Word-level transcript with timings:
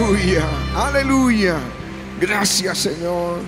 Aleluya, 0.00 0.48
aleluya. 0.74 1.58
Gracias 2.18 2.78
Señor. 2.78 3.40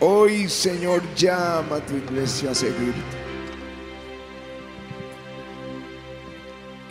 Hoy 0.00 0.48
Señor 0.48 1.02
llama 1.14 1.76
a 1.76 1.80
tu 1.86 1.96
iglesia 1.96 2.52
a 2.52 2.54
seguirte. 2.54 2.98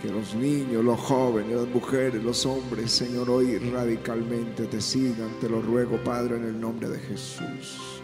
Que 0.04 0.10
los 0.10 0.36
niños, 0.36 0.86
los 0.86 1.00
jóvenes, 1.00 1.56
las 1.56 1.68
mujeres, 1.68 2.24
los 2.24 2.46
hombres, 2.46 2.92
Señor, 2.92 3.28
hoy 3.28 3.58
radicalmente 3.58 4.68
te 4.68 4.80
sigan. 4.80 5.32
Te 5.42 5.50
lo 5.50 5.60
ruego, 5.60 5.98
Padre, 6.04 6.38
en 6.38 6.44
el 6.44 6.62
nombre 6.62 6.90
de 6.90 7.00
Jesús. 7.00 8.04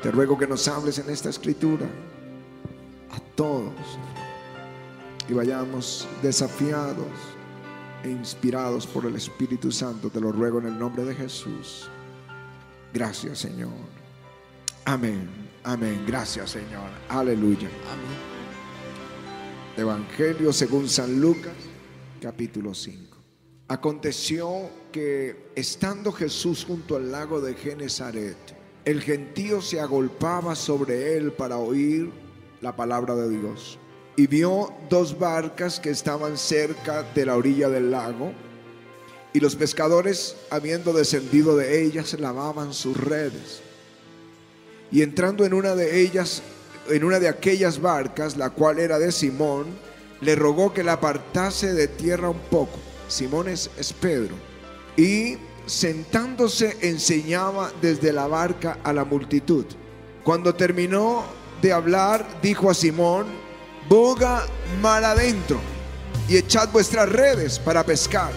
Te 0.00 0.12
ruego 0.12 0.38
que 0.38 0.46
nos 0.46 0.68
hables 0.68 1.00
en 1.00 1.10
esta 1.10 1.28
escritura 1.28 1.86
a 3.10 3.18
todos 3.34 3.72
y 5.28 5.32
vayamos 5.32 6.06
desafiados 6.22 7.35
e 8.02 8.10
inspirados 8.10 8.86
por 8.86 9.06
el 9.06 9.16
Espíritu 9.16 9.72
Santo. 9.72 10.10
Te 10.10 10.20
lo 10.20 10.32
ruego 10.32 10.58
en 10.58 10.66
el 10.66 10.78
nombre 10.78 11.04
de 11.04 11.14
Jesús. 11.14 11.88
Gracias, 12.92 13.38
Señor. 13.38 13.72
Amén. 14.84 15.28
Amén. 15.64 16.04
Gracias, 16.06 16.50
Señor. 16.50 16.90
Aleluya. 17.08 17.68
Amén. 17.90 18.36
Evangelio 19.76 20.52
según 20.52 20.88
San 20.88 21.20
Lucas, 21.20 21.54
capítulo 22.20 22.72
5. 22.72 23.16
Aconteció 23.68 24.70
que 24.92 25.50
estando 25.54 26.12
Jesús 26.12 26.64
junto 26.64 26.96
al 26.96 27.10
lago 27.10 27.40
de 27.40 27.54
Genezaret, 27.54 28.36
el 28.84 29.02
gentío 29.02 29.60
se 29.60 29.80
agolpaba 29.80 30.54
sobre 30.54 31.16
él 31.16 31.32
para 31.32 31.58
oír 31.58 32.10
la 32.60 32.76
palabra 32.76 33.16
de 33.16 33.28
Dios. 33.28 33.78
Y 34.16 34.26
vio 34.26 34.72
dos 34.88 35.18
barcas 35.18 35.78
que 35.78 35.90
estaban 35.90 36.38
cerca 36.38 37.02
de 37.14 37.26
la 37.26 37.36
orilla 37.36 37.68
del 37.68 37.90
lago, 37.90 38.32
y 39.36 39.40
los 39.40 39.54
pescadores, 39.54 40.34
habiendo 40.48 40.94
descendido 40.94 41.56
de 41.56 41.82
ellas, 41.84 42.18
lavaban 42.18 42.72
sus 42.72 42.96
redes. 42.96 43.60
Y 44.90 45.02
entrando 45.02 45.44
en 45.44 45.52
una 45.52 45.74
de 45.74 46.00
ellas, 46.00 46.42
en 46.88 47.04
una 47.04 47.20
de 47.20 47.28
aquellas 47.28 47.82
barcas, 47.82 48.38
la 48.38 48.48
cual 48.48 48.78
era 48.78 48.98
de 48.98 49.12
Simón, 49.12 49.66
le 50.22 50.36
rogó 50.36 50.72
que 50.72 50.82
la 50.82 50.94
apartase 50.94 51.74
de 51.74 51.86
tierra 51.86 52.30
un 52.30 52.40
poco. 52.50 52.78
Simón 53.08 53.48
es, 53.48 53.70
es 53.78 53.92
Pedro. 53.92 54.34
Y 54.96 55.36
sentándose 55.66 56.78
enseñaba 56.80 57.72
desde 57.82 58.14
la 58.14 58.26
barca 58.28 58.78
a 58.84 58.92
la 58.94 59.04
multitud. 59.04 59.66
Cuando 60.24 60.54
terminó 60.54 61.24
de 61.60 61.74
hablar, 61.74 62.26
dijo 62.40 62.70
a 62.70 62.74
Simón, 62.74 63.26
boga 63.88 64.46
mar 64.80 65.04
adentro 65.04 65.60
y 66.28 66.36
echad 66.36 66.68
vuestras 66.70 67.08
redes 67.08 67.58
para 67.58 67.84
pescar. 67.84 68.32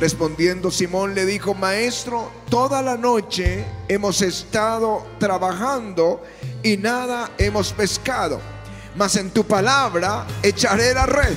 Respondiendo 0.00 0.70
Simón 0.70 1.14
le 1.14 1.24
dijo, 1.24 1.54
Maestro, 1.54 2.30
toda 2.50 2.82
la 2.82 2.96
noche 2.96 3.64
hemos 3.88 4.22
estado 4.22 5.06
trabajando 5.18 6.22
y 6.62 6.76
nada 6.76 7.30
hemos 7.38 7.72
pescado, 7.72 8.40
mas 8.96 9.16
en 9.16 9.30
tu 9.30 9.44
palabra 9.44 10.26
echaré 10.42 10.92
la 10.94 11.06
red. 11.06 11.34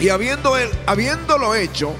Y 0.00 0.08
habiendo 0.08 0.56
él, 0.56 0.70
habiéndolo 0.86 1.54
hecho, 1.54 1.94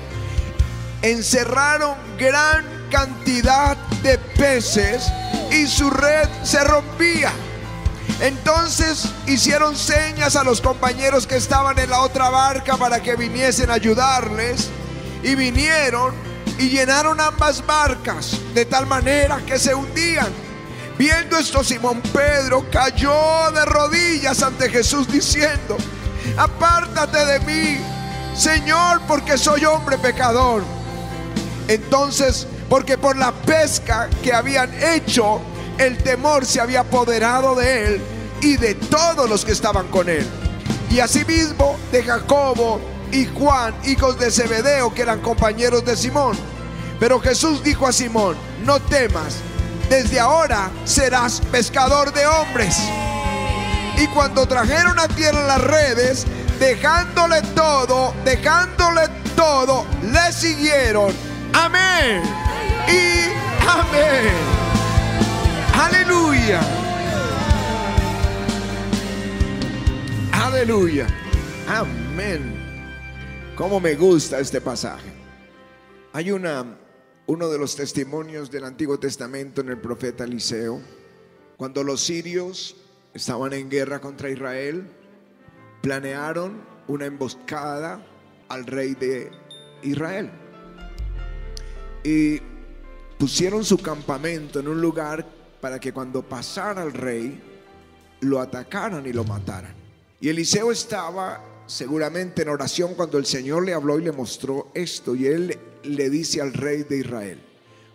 encerraron 1.03 1.97
gran 2.19 2.64
cantidad 2.91 3.77
de 4.03 4.19
peces 4.19 5.06
y 5.53 5.67
su 5.67 5.91
red 5.91 6.28
se 6.42 6.64
rompía. 6.64 7.30
Entonces 8.20 9.08
hicieron 9.27 9.77
señas 9.77 10.36
a 10.36 10.45
los 10.45 10.61
compañeros 10.61 11.27
que 11.27 11.36
estaban 11.36 11.78
en 11.78 11.91
la 11.91 12.00
otra 12.00 12.31
barca 12.31 12.77
para 12.77 13.03
que 13.03 13.17
viniesen 13.17 13.70
a 13.70 13.75
ayudarles. 13.75 14.69
Y 15.22 15.34
vinieron 15.34 16.14
y 16.58 16.69
llenaron 16.69 17.20
ambas 17.20 17.64
barcas 17.64 18.36
de 18.55 18.64
tal 18.64 18.86
manera 18.86 19.41
que 19.46 19.58
se 19.58 19.74
hundían. 19.74 20.29
Viendo 20.98 21.39
esto, 21.39 21.64
Simón 21.64 22.01
Pedro 22.12 22.67
cayó 22.70 23.51
de 23.52 23.64
rodillas 23.64 24.42
ante 24.42 24.68
Jesús 24.68 25.08
diciendo, 25.11 25.77
apártate 26.36 27.24
de 27.24 27.41
mí, 27.41 27.79
Señor, 28.36 29.01
porque 29.08 29.39
soy 29.39 29.64
hombre 29.64 29.98
pecador. 29.98 30.62
Entonces, 31.68 32.46
porque 32.68 32.98
por 32.98 33.17
la 33.17 33.33
pesca 33.33 34.08
que 34.23 34.33
habían 34.33 34.73
hecho, 34.83 35.41
el 35.86 35.98
temor 35.98 36.46
se 36.46 36.60
había 36.60 36.80
apoderado 36.80 37.56
de 37.56 37.86
él 37.86 38.02
y 38.40 38.56
de 38.56 38.74
todos 38.74 39.28
los 39.28 39.44
que 39.44 39.52
estaban 39.52 39.88
con 39.88 40.08
él. 40.08 40.26
Y 40.90 41.00
asimismo 41.00 41.76
de 41.90 42.04
Jacobo 42.04 42.80
y 43.10 43.26
Juan, 43.26 43.74
hijos 43.84 44.18
de 44.18 44.30
Zebedeo, 44.30 44.94
que 44.94 45.02
eran 45.02 45.20
compañeros 45.20 45.84
de 45.84 45.96
Simón. 45.96 46.38
Pero 47.00 47.20
Jesús 47.20 47.64
dijo 47.64 47.86
a 47.86 47.92
Simón, 47.92 48.36
no 48.64 48.80
temas, 48.80 49.36
desde 49.88 50.20
ahora 50.20 50.70
serás 50.84 51.40
pescador 51.50 52.12
de 52.12 52.26
hombres. 52.26 52.76
Y 53.96 54.06
cuando 54.08 54.46
trajeron 54.46 54.98
a 55.00 55.08
tierra 55.08 55.46
las 55.46 55.60
redes, 55.60 56.26
dejándole 56.60 57.42
todo, 57.54 58.14
dejándole 58.24 59.02
todo, 59.34 59.84
le 60.02 60.32
siguieron. 60.32 61.12
Amén. 61.52 62.22
Y 62.88 63.68
amén. 63.68 64.71
Aleluya. 65.72 66.60
Aleluya. 70.33 71.06
Amén. 71.68 72.55
Cómo 73.56 73.80
me 73.80 73.94
gusta 73.94 74.38
este 74.40 74.61
pasaje. 74.61 75.11
Hay 76.12 76.30
una 76.30 76.78
uno 77.27 77.48
de 77.48 77.58
los 77.58 77.77
testimonios 77.77 78.50
del 78.50 78.64
Antiguo 78.64 78.98
Testamento 78.98 79.61
en 79.61 79.68
el 79.68 79.78
profeta 79.78 80.24
Eliseo, 80.24 80.80
cuando 81.56 81.84
los 81.84 82.00
sirios 82.00 82.77
estaban 83.14 83.52
en 83.52 83.70
guerra 83.70 84.00
contra 84.00 84.28
Israel, 84.28 84.86
planearon 85.80 86.62
una 86.88 87.06
emboscada 87.06 88.05
al 88.48 88.66
rey 88.66 88.94
de 88.94 89.30
Israel. 89.82 90.30
Y 92.05 92.40
pusieron 93.18 93.64
su 93.64 93.78
campamento 93.78 94.58
en 94.58 94.68
un 94.68 94.80
lugar 94.80 95.24
para 95.62 95.78
que 95.78 95.92
cuando 95.92 96.28
pasara 96.28 96.83
el 96.83 96.92
rey, 96.92 97.40
lo 98.18 98.40
atacaran 98.40 99.06
y 99.06 99.12
lo 99.12 99.23
mataran. 99.23 99.73
Y 100.20 100.28
Eliseo 100.28 100.73
estaba 100.73 101.62
seguramente 101.67 102.42
en 102.42 102.48
oración 102.48 102.96
cuando 102.96 103.17
el 103.17 103.27
Señor 103.27 103.64
le 103.64 103.73
habló 103.73 103.96
y 104.00 104.02
le 104.02 104.11
mostró 104.11 104.73
esto. 104.74 105.14
Y 105.14 105.27
él 105.27 105.56
le 105.84 106.11
dice 106.11 106.40
al 106.40 106.52
rey 106.52 106.83
de 106.83 106.98
Israel, 106.98 107.40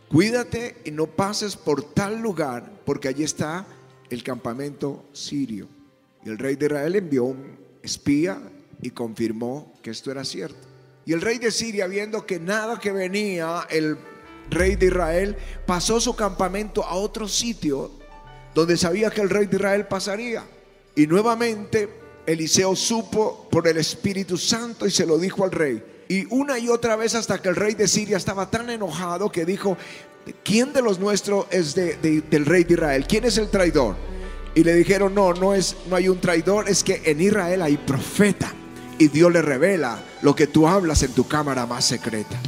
cuídate 0.07 0.78
y 0.85 0.91
no 0.91 1.07
pases 1.07 1.57
por 1.57 1.83
tal 1.94 2.22
lugar, 2.22 2.72
porque 2.85 3.09
allí 3.09 3.25
está 3.25 3.67
el 4.09 4.23
campamento 4.23 5.03
sirio. 5.11 5.67
Y 6.23 6.29
el 6.29 6.38
rey 6.38 6.55
de 6.55 6.67
Israel 6.67 6.95
envió 6.95 7.25
un 7.25 7.57
espía 7.84 8.41
y 8.81 8.91
confirmó 8.91 9.73
que 9.84 9.91
esto 9.91 10.09
era 10.09 10.23
cierto. 10.23 10.66
Y 11.05 11.11
el 11.11 11.19
rey 11.19 11.38
de 11.38 11.51
Siria, 11.51 11.88
viendo 11.88 12.25
que 12.25 12.39
nada 12.39 12.79
que 12.79 12.94
venía, 12.94 13.67
el 13.69 13.97
rey 14.50 14.75
de 14.75 14.88
Israel 14.88 15.35
pasó 15.66 16.00
su 16.00 16.16
campamento 16.16 16.84
a 16.84 16.96
otro 16.96 17.28
sitio 17.28 17.91
donde 18.53 18.78
sabía 18.78 19.09
que 19.09 19.22
el 19.22 19.30
rey 19.30 19.46
de 19.46 19.56
Israel 19.56 19.88
pasaría. 19.88 20.44
Y 20.96 21.06
nuevamente 21.06 21.90
Eliseo 22.25 22.75
supo 22.75 23.47
por 23.52 23.68
el 23.68 23.78
Espíritu 23.78 24.38
Santo 24.38 24.88
y 24.88 24.91
se 24.91 25.06
lo 25.06 25.18
dijo 25.18 25.44
al 25.44 25.52
rey. 25.52 25.84
Y 26.09 26.25
una 26.34 26.58
y 26.58 26.69
otra 26.69 26.96
vez 26.96 27.16
hasta 27.16 27.41
que 27.41 27.50
el 27.50 27.56
rey 27.56 27.75
de 27.75 27.88
Siria 27.88 28.18
estaba 28.18 28.50
tan 28.50 28.69
enojado 28.69 29.31
que 29.31 29.46
dijo, 29.46 29.78
¿quién 30.44 30.74
de 30.74 30.81
los 30.81 31.00
nuestros 31.00 31.46
es 31.52 31.75
del 31.75 32.46
rey 32.46 32.64
de 32.64 32.74
Israel? 32.74 33.06
¿Quién 33.08 33.25
es 33.25 33.38
el 33.38 33.50
traidor? 33.50 33.96
Y 34.56 34.64
le 34.64 34.74
dijeron, 34.74 35.14
no, 35.14 35.34
no, 35.34 35.53
es, 35.53 35.75
no 35.90 35.96
hay 35.96 36.09
un 36.09 36.19
traidor, 36.19 36.68
es 36.68 36.84
que 36.84 37.02
en 37.06 37.22
Israel 37.22 37.61
hay 37.61 37.78
profeta. 37.78 38.52
Y 38.97 39.09
Dios 39.09 39.32
le 39.32 39.43
revela 39.43 40.00
lo 40.23 40.35
que 40.35 40.47
tú 40.47 40.67
hablas 40.67 41.03
en 41.03 41.11
tu 41.14 41.28
cámara 41.28 41.67
más 41.67 41.85
secreta. 41.85 42.41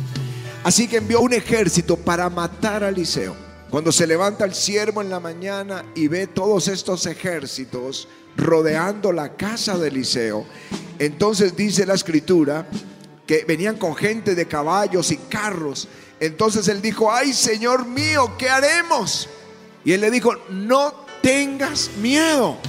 Así 0.70 0.88
que 0.88 0.98
envió 0.98 1.22
un 1.22 1.34
ejército 1.34 1.98
para 1.98 2.30
matar 2.30 2.84
a 2.84 2.90
Eliseo. 2.90 3.36
Cuando 3.72 3.92
se 3.92 4.06
levanta 4.06 4.46
el 4.46 4.54
siervo 4.54 5.02
en 5.02 5.10
la 5.10 5.20
mañana 5.20 5.84
y 5.96 6.08
ve 6.08 6.28
todos 6.28 6.68
estos 6.68 7.08
ejércitos 7.08 8.08
rodeando 8.38 9.12
la 9.12 9.36
casa 9.36 9.80
de 9.80 9.88
Eliseo, 9.88 10.46
entonces 11.00 11.56
dice 11.56 11.88
la 11.88 11.96
escritura 11.96 12.68
que 13.26 13.46
venían 13.46 13.78
con 13.78 13.96
gente 13.96 14.36
de 14.36 14.48
caballos 14.48 15.10
y 15.10 15.18
carros. 15.18 15.88
Entonces 16.20 16.68
él 16.68 16.84
dijo, 16.84 17.12
ay 17.12 17.34
Señor 17.34 17.88
mío, 17.88 18.34
¿qué 18.38 18.48
haremos? 18.52 19.28
Y 19.84 19.94
él 19.94 20.02
le 20.02 20.12
dijo, 20.12 20.36
no 20.52 20.94
tengas 21.24 21.90
miedo, 22.00 22.60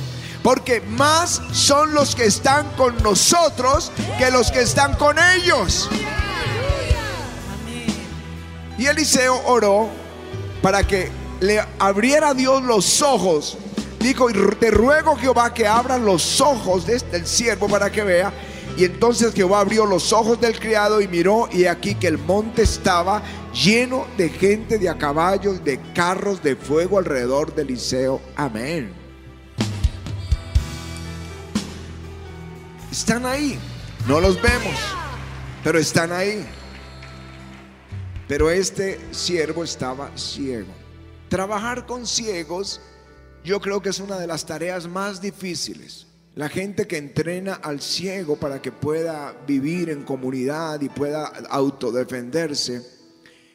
porque 0.42 0.80
más 0.80 1.42
son 1.52 1.92
los 1.92 2.14
que 2.14 2.24
están 2.24 2.66
con 2.78 2.96
nosotros 3.02 3.92
que 4.16 4.30
los 4.30 4.50
que 4.50 4.62
están 4.62 4.96
con 4.96 5.18
ellos. 5.18 5.90
Y 8.80 8.86
Eliseo 8.86 9.42
oró 9.44 9.90
para 10.62 10.86
que 10.86 11.10
le 11.40 11.62
abriera 11.78 12.32
Dios 12.32 12.62
los 12.62 13.02
ojos. 13.02 13.58
Dijo, 13.98 14.28
te 14.58 14.70
ruego 14.70 15.16
Jehová 15.16 15.52
que 15.52 15.66
abra 15.66 15.98
los 15.98 16.40
ojos 16.40 16.86
del 16.86 17.26
siervo 17.26 17.68
para 17.68 17.92
que 17.92 18.02
vea 18.02 18.32
Y 18.78 18.84
entonces 18.84 19.34
Jehová 19.34 19.60
abrió 19.60 19.84
los 19.84 20.14
ojos 20.14 20.40
del 20.40 20.58
criado 20.58 21.02
y 21.02 21.08
miró 21.08 21.46
y 21.52 21.66
aquí 21.66 21.94
que 21.94 22.06
el 22.06 22.16
monte 22.16 22.62
estaba 22.62 23.22
lleno 23.52 24.06
de 24.16 24.30
gente 24.30 24.78
de 24.78 24.88
a 24.88 24.96
caballos, 24.96 25.62
de 25.62 25.78
carros 25.92 26.42
de 26.42 26.56
fuego 26.56 26.96
alrededor 26.96 27.54
de 27.54 27.60
Eliseo. 27.60 28.22
Amén. 28.34 28.94
Están 32.90 33.26
ahí, 33.26 33.58
no 34.08 34.20
los 34.20 34.40
vemos, 34.40 34.74
pero 35.62 35.78
están 35.78 36.12
ahí. 36.12 36.48
Pero 38.30 38.48
este 38.48 39.00
siervo 39.10 39.64
estaba 39.64 40.16
ciego. 40.16 40.68
Trabajar 41.28 41.84
con 41.84 42.06
ciegos 42.06 42.80
yo 43.42 43.60
creo 43.60 43.82
que 43.82 43.88
es 43.88 43.98
una 43.98 44.20
de 44.20 44.28
las 44.28 44.46
tareas 44.46 44.86
más 44.86 45.20
difíciles. 45.20 46.06
La 46.36 46.48
gente 46.48 46.86
que 46.86 46.96
entrena 46.96 47.54
al 47.54 47.80
ciego 47.80 48.36
para 48.36 48.62
que 48.62 48.70
pueda 48.70 49.34
vivir 49.48 49.90
en 49.90 50.04
comunidad 50.04 50.80
y 50.80 50.88
pueda 50.88 51.26
autodefenderse, 51.26 52.86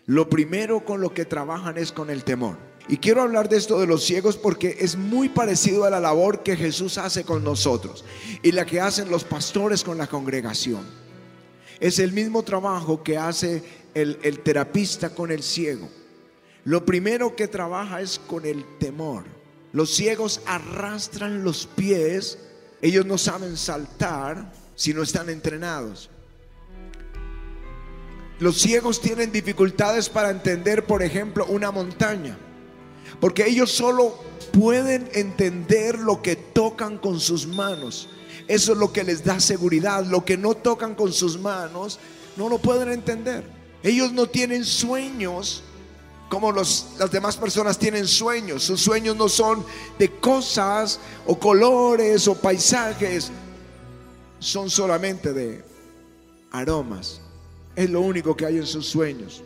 lo 0.07 0.29
primero 0.29 0.83
con 0.83 0.99
lo 0.99 1.13
que 1.13 1.23
trabajan 1.23 1.77
es 1.77 1.93
con 1.93 2.09
el 2.09 2.25
temor. 2.25 2.57
Y 2.89 2.97
quiero 2.97 3.21
hablar 3.21 3.47
de 3.47 3.55
esto 3.55 3.79
de 3.79 3.87
los 3.87 4.03
ciegos 4.03 4.35
porque 4.35 4.75
es 4.81 4.97
muy 4.97 5.29
parecido 5.29 5.85
a 5.85 5.89
la 5.89 6.01
labor 6.01 6.43
que 6.43 6.57
Jesús 6.57 6.97
hace 6.97 7.23
con 7.23 7.45
nosotros 7.45 8.03
y 8.43 8.51
la 8.51 8.65
que 8.65 8.81
hacen 8.81 9.09
los 9.09 9.23
pastores 9.23 9.85
con 9.85 9.97
la 9.97 10.07
congregación. 10.07 10.81
Es 11.79 11.99
el 11.99 12.11
mismo 12.11 12.43
trabajo 12.43 13.03
que 13.03 13.17
hace 13.17 13.84
el, 13.95 14.39
terapista 14.41 15.15
con 15.15 15.31
el 15.31 15.41
ciego. 15.41 15.89
Lo 16.65 16.85
primero 16.85 17.35
que 17.35 17.47
trabaja 17.47 18.01
es 18.01 18.19
con 18.19 18.45
el 18.45 18.65
temor. 18.77 19.23
Los 19.71 19.95
ciegos 19.95 20.41
arrastran 20.45 21.43
los 21.43 21.65
pies, 21.65 22.37
ellos 22.81 23.05
no 23.05 23.17
saben 23.17 23.57
saltar 23.57 24.51
si 24.75 24.93
no 24.93 25.01
están 25.01 25.29
entrenados. 25.29 26.09
Los 28.39 28.57
ciegos 28.57 28.99
tienen 28.99 29.31
dificultades 29.31 30.09
para 30.09 30.29
entender, 30.29 30.85
por 30.85 31.01
ejemplo, 31.01 31.45
una 31.45 31.71
montaña, 31.71 32.37
porque 33.21 33.47
ellos 33.47 33.71
solo 33.71 34.21
pueden 34.51 35.09
entender 35.13 35.99
lo 35.99 36.21
que 36.21 36.35
tocan 36.35 36.97
con 36.97 37.19
sus 37.19 37.47
manos. 37.47 38.09
Eso 38.47 38.73
es 38.73 38.77
lo 38.77 38.91
que 38.91 39.03
les 39.03 39.23
da 39.23 39.39
seguridad. 39.39 40.05
Lo 40.05 40.25
que 40.25 40.37
no 40.37 40.53
tocan 40.53 40.95
con 40.95 41.13
sus 41.13 41.39
manos, 41.39 41.99
no 42.35 42.49
lo 42.49 42.59
pueden 42.59 42.91
entender. 42.91 43.54
Ellos 43.85 44.11
no 44.13 44.25
tienen 44.25 44.65
sueños 44.65 45.61
como 46.27 46.51
los, 46.51 46.87
las 46.97 47.11
demás 47.11 47.37
personas 47.37 47.77
tienen 47.77 48.07
sueños. 48.07 48.63
Sus 48.63 48.81
sueños 48.81 49.15
no 49.15 49.29
son 49.29 49.63
de 49.99 50.09
cosas 50.09 50.99
o 51.27 51.37
colores 51.37 52.27
o 52.27 52.33
paisajes, 52.33 53.31
son 54.39 54.71
solamente 54.71 55.33
de 55.33 55.63
aromas. 56.49 57.21
Es 57.75 57.87
lo 57.91 58.01
único 58.01 58.35
que 58.35 58.47
hay 58.47 58.57
en 58.57 58.65
sus 58.65 58.87
sueños. 58.87 59.43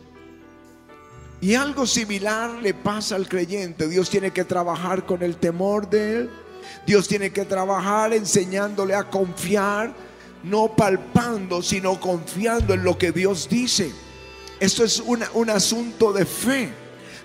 Y 1.42 1.54
algo 1.54 1.86
similar 1.86 2.62
le 2.62 2.72
pasa 2.72 3.16
al 3.16 3.28
creyente. 3.28 3.88
Dios 3.88 4.08
tiene 4.08 4.30
que 4.30 4.46
trabajar 4.46 5.04
con 5.04 5.22
el 5.22 5.36
temor 5.36 5.90
de 5.90 6.16
él. 6.16 6.30
Dios 6.86 7.08
tiene 7.08 7.30
que 7.30 7.44
trabajar 7.44 8.14
enseñándole 8.14 8.94
a 8.94 9.04
confiar, 9.04 9.92
no 10.42 10.74
palpando, 10.74 11.60
sino 11.60 12.00
confiando 12.00 12.72
en 12.72 12.84
lo 12.84 12.96
que 12.96 13.12
Dios 13.12 13.46
dice. 13.50 13.92
Esto 14.60 14.84
es 14.84 15.00
un 15.00 15.50
asunto 15.50 16.12
de 16.12 16.26
fe. 16.26 16.72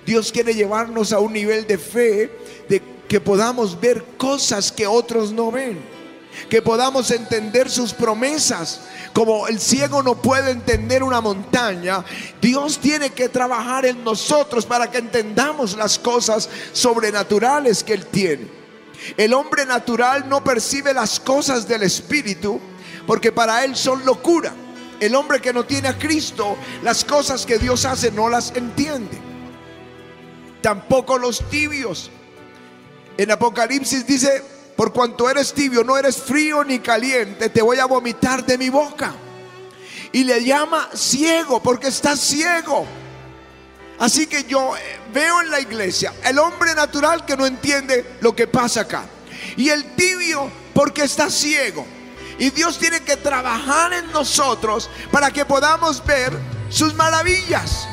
Dios 0.06 0.32
quiere 0.32 0.54
llevarnos 0.54 1.12
a 1.12 1.20
un 1.20 1.34
nivel 1.34 1.68
de 1.68 1.78
fe 1.78 2.32
de 2.70 2.82
que 3.08 3.20
podamos 3.20 3.80
ver 3.80 4.04
cosas 4.18 4.72
que 4.72 4.88
otros 4.88 5.32
no 5.32 5.52
ven, 5.52 5.80
que 6.50 6.62
podamos 6.62 7.12
entender 7.12 7.70
sus 7.70 7.94
promesas. 7.94 8.82
Como 9.14 9.48
el 9.48 9.60
ciego 9.60 10.02
no 10.02 10.22
puede 10.22 10.52
entender 10.52 11.04
una 11.04 11.22
montaña, 11.22 12.04
Dios 12.42 12.80
tiene 12.80 13.10
que 13.12 13.30
trabajar 13.30 13.86
en 13.86 14.04
nosotros 14.04 14.66
para 14.66 14.90
que 14.90 14.98
entendamos 15.00 15.76
las 15.76 16.00
cosas 16.00 16.50
sobrenaturales 16.74 17.84
que 17.84 17.94
Él 17.94 18.06
tiene. 18.06 18.48
El 19.18 19.34
hombre 19.34 19.66
natural 19.66 20.28
no 20.28 20.44
percibe 20.44 20.94
las 20.94 21.20
cosas 21.20 21.68
del 21.68 21.84
Espíritu 21.84 22.60
porque 23.06 23.32
para 23.32 23.64
él 23.64 23.76
son 23.76 24.06
locura. 24.06 24.54
El 25.00 25.16
hombre 25.16 25.42
que 25.42 25.54
no 25.54 25.66
tiene 25.66 25.88
a 25.90 25.98
Cristo, 25.98 26.58
las 26.84 27.04
cosas 27.04 27.46
que 27.46 27.58
Dios 27.58 27.86
hace 27.86 28.12
no 28.12 28.30
las 28.30 28.52
entiende 28.56 29.26
tampoco 30.66 31.20
los 31.20 31.48
tibios. 31.48 32.10
En 33.18 33.30
Apocalipsis 33.30 34.08
dice, 34.08 34.42
por 34.76 34.92
cuanto 34.92 35.30
eres 35.30 35.54
tibio, 35.54 35.84
no 35.84 35.96
eres 35.96 36.18
frío 36.18 36.64
ni 36.64 36.80
caliente, 36.80 37.50
te 37.50 37.62
voy 37.62 37.78
a 37.78 37.86
vomitar 37.86 38.44
de 38.44 38.58
mi 38.58 38.70
boca. 38.70 39.14
Y 40.12 40.24
le 40.24 40.44
llama 40.44 40.90
ciego 40.96 41.62
porque 41.62 41.90
está 41.90 42.18
ciego. 42.18 42.88
Así 44.00 44.26
que 44.26 44.46
yo 44.46 44.76
eh, 44.76 44.80
veo 45.14 45.40
en 45.44 45.52
la 45.52 45.60
iglesia 45.60 46.16
el 46.24 46.40
hombre 46.40 46.74
natural 46.74 47.28
que 47.28 47.38
no 47.38 47.46
entiende 47.46 48.18
lo 48.22 48.36
que 48.36 48.48
pasa 48.48 48.82
acá. 48.82 49.06
Y 49.58 49.70
el 49.70 49.94
tibio 49.94 50.50
porque 50.74 51.04
está 51.04 51.30
ciego. 51.30 51.86
Y 52.38 52.50
Dios 52.50 52.78
tiene 52.78 53.02
que 53.02 53.18
trabajar 53.18 53.94
en 53.94 54.12
nosotros 54.12 54.90
para 55.12 55.32
que 55.32 55.46
podamos 55.46 56.04
ver 56.06 56.34
sus 56.70 56.94
maravillas. 56.94 57.88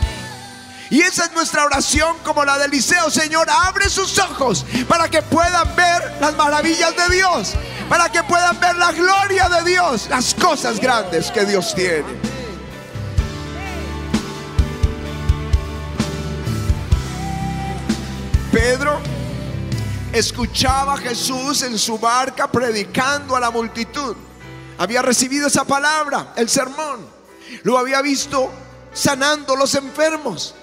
Y 0.92 1.00
esa 1.00 1.24
es 1.24 1.32
nuestra 1.32 1.64
oración 1.64 2.18
como 2.22 2.44
la 2.44 2.58
de 2.58 2.66
Eliseo. 2.66 3.10
Señor, 3.10 3.48
abre 3.48 3.88
sus 3.88 4.18
ojos 4.18 4.66
para 4.86 5.08
que 5.08 5.22
puedan 5.22 5.74
ver 5.74 6.18
las 6.20 6.36
maravillas 6.36 6.94
de 6.94 7.16
Dios. 7.16 7.54
Para 7.88 8.10
que 8.10 8.22
puedan 8.24 8.60
ver 8.60 8.76
la 8.76 8.92
gloria 8.92 9.48
de 9.48 9.70
Dios. 9.70 10.08
Las 10.10 10.34
cosas 10.34 10.78
grandes 10.78 11.30
que 11.30 11.46
Dios 11.46 11.74
tiene. 11.74 12.04
Pedro 18.52 19.00
escuchaba 20.12 20.92
a 20.92 20.98
Jesús 20.98 21.62
en 21.62 21.78
su 21.78 21.98
barca 21.98 22.52
predicando 22.52 23.34
a 23.34 23.40
la 23.40 23.50
multitud. 23.50 24.14
Había 24.82 25.00
recibido 25.00 25.46
esa 25.46 25.62
palabra, 25.62 26.32
el 26.34 26.48
sermón. 26.48 27.06
Lo 27.62 27.78
había 27.78 28.02
visto 28.02 28.50
sanando 28.92 29.54
los 29.54 29.76
enfermos. 29.76 30.56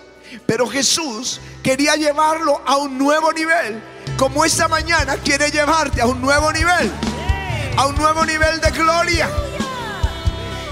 Pero 0.45 0.67
Jesús 0.67 1.39
quería 1.63 1.95
llevarlo 1.95 2.61
a 2.65 2.75
un 2.75 2.97
nuevo 2.97 3.31
nivel, 3.31 3.81
como 4.17 4.43
esta 4.43 4.67
mañana 4.67 5.15
quiere 5.23 5.49
llevarte 5.51 6.01
a 6.01 6.05
un 6.05 6.19
nuevo 6.19 6.51
nivel, 6.51 6.91
a 7.77 7.85
un 7.85 7.95
nuevo 7.95 8.25
nivel 8.25 8.59
de 8.59 8.71
gloria. 8.71 9.29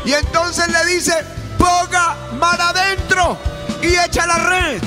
Y 0.04 0.12
entonces 0.12 0.68
le 0.68 0.94
dice, 0.94 1.13
ponga 1.58 2.18
mar 2.34 2.60
adentro 2.60 3.38
y 3.82 3.96
echa 3.96 4.27
la 4.27 4.39
red. 4.39 4.82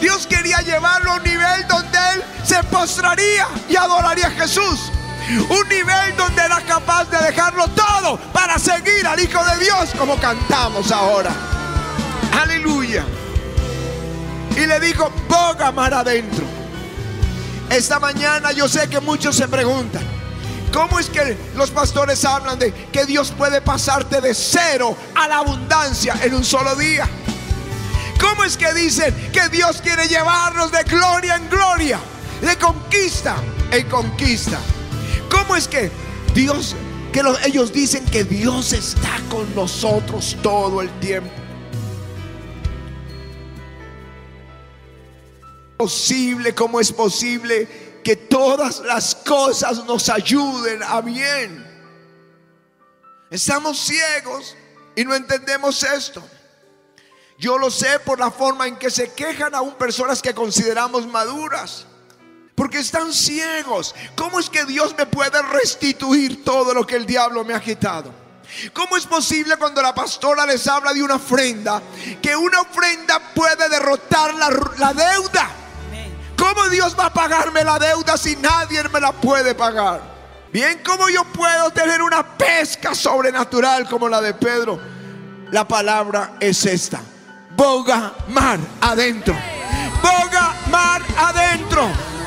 Dios 0.00 0.24
quería 0.28 0.60
llevarlo 0.60 1.10
a 1.10 1.16
un 1.16 1.24
nivel 1.24 1.66
donde 1.66 1.98
él 2.14 2.22
se 2.44 2.62
postraría 2.62 3.48
y 3.68 3.74
adoraría 3.74 4.28
a 4.28 4.30
Jesús. 4.30 4.92
Un 5.30 5.68
nivel 5.68 6.16
donde 6.16 6.42
era 6.42 6.60
capaz 6.62 7.04
de 7.10 7.18
dejarlo 7.18 7.68
todo 7.68 8.16
para 8.32 8.58
seguir 8.58 9.06
al 9.06 9.20
Hijo 9.20 9.44
de 9.44 9.64
Dios 9.64 9.90
como 9.98 10.16
cantamos 10.16 10.90
ahora. 10.90 11.30
Aleluya 12.40 13.04
y 14.58 14.66
le 14.66 14.80
dijo, 14.80 15.10
boga 15.28 15.70
mar 15.70 15.94
adentro. 15.94 16.44
Esta 17.70 18.00
mañana 18.00 18.50
yo 18.50 18.68
sé 18.68 18.88
que 18.88 18.98
muchos 18.98 19.36
se 19.36 19.46
preguntan, 19.46 20.02
¿cómo 20.72 20.98
es 20.98 21.08
que 21.08 21.36
los 21.54 21.70
pastores 21.70 22.24
hablan 22.24 22.58
de 22.58 22.72
que 22.72 23.06
Dios 23.06 23.32
puede 23.36 23.60
pasarte 23.60 24.20
de 24.20 24.34
cero 24.34 24.96
a 25.14 25.28
la 25.28 25.38
abundancia 25.38 26.16
en 26.22 26.34
un 26.34 26.44
solo 26.44 26.74
día? 26.74 27.08
¿Cómo 28.20 28.42
es 28.42 28.56
que 28.56 28.72
dicen 28.74 29.14
que 29.32 29.48
Dios 29.48 29.80
quiere 29.80 30.08
llevarnos 30.08 30.72
de 30.72 30.82
gloria 30.82 31.36
en 31.36 31.48
gloria, 31.48 32.00
de 32.40 32.56
conquista 32.56 33.36
en 33.70 33.88
conquista? 33.88 34.58
¿Cómo 35.38 35.56
es 35.56 35.68
que 35.68 35.90
Dios, 36.34 36.74
que 37.12 37.22
ellos 37.44 37.72
dicen 37.72 38.04
que 38.06 38.24
Dios 38.24 38.72
está 38.72 39.20
con 39.30 39.54
nosotros 39.54 40.36
todo 40.42 40.82
el 40.82 40.90
tiempo? 41.00 41.30
posible, 45.78 46.54
cómo 46.56 46.80
es 46.80 46.92
posible 46.92 48.00
que 48.02 48.16
todas 48.16 48.80
las 48.80 49.14
cosas 49.14 49.84
nos 49.84 50.08
ayuden 50.08 50.82
a 50.82 51.00
bien. 51.00 51.64
Estamos 53.30 53.78
ciegos 53.78 54.56
y 54.96 55.04
no 55.04 55.14
entendemos 55.14 55.84
esto. 55.84 56.22
Yo 57.38 57.56
lo 57.56 57.70
sé 57.70 58.00
por 58.00 58.18
la 58.18 58.32
forma 58.32 58.66
en 58.66 58.76
que 58.76 58.90
se 58.90 59.12
quejan 59.12 59.54
aún 59.54 59.74
personas 59.74 60.20
que 60.20 60.34
consideramos 60.34 61.06
maduras. 61.06 61.86
Porque 62.58 62.80
están 62.80 63.12
ciegos. 63.12 63.94
¿Cómo 64.16 64.40
es 64.40 64.50
que 64.50 64.64
Dios 64.64 64.92
me 64.98 65.06
puede 65.06 65.40
restituir 65.42 66.44
todo 66.44 66.74
lo 66.74 66.84
que 66.84 66.96
el 66.96 67.06
diablo 67.06 67.44
me 67.44 67.54
ha 67.54 67.60
quitado? 67.60 68.12
¿Cómo 68.72 68.96
es 68.96 69.06
posible 69.06 69.56
cuando 69.56 69.80
la 69.80 69.94
pastora 69.94 70.44
les 70.44 70.66
habla 70.66 70.92
de 70.92 71.00
una 71.00 71.14
ofrenda, 71.14 71.80
que 72.20 72.34
una 72.34 72.62
ofrenda 72.62 73.20
puede 73.32 73.68
derrotar 73.68 74.34
la, 74.34 74.50
la 74.76 74.92
deuda? 74.92 75.50
¿Cómo 76.36 76.68
Dios 76.68 76.96
va 76.98 77.06
a 77.06 77.12
pagarme 77.12 77.62
la 77.62 77.78
deuda 77.78 78.16
si 78.16 78.34
nadie 78.34 78.82
me 78.92 78.98
la 78.98 79.12
puede 79.12 79.54
pagar? 79.54 80.00
Bien 80.52 80.82
como 80.84 81.08
yo 81.08 81.24
puedo 81.26 81.70
tener 81.70 82.02
una 82.02 82.26
pesca 82.36 82.92
sobrenatural 82.92 83.88
como 83.88 84.08
la 84.08 84.20
de 84.20 84.34
Pedro, 84.34 84.80
la 85.52 85.68
palabra 85.68 86.34
es 86.40 86.66
esta. 86.66 87.00
Boga 87.54 88.14
mar 88.26 88.58
adentro. 88.80 89.36
Boga 90.02 90.56
mar 90.68 91.02
adentro. 91.18 92.17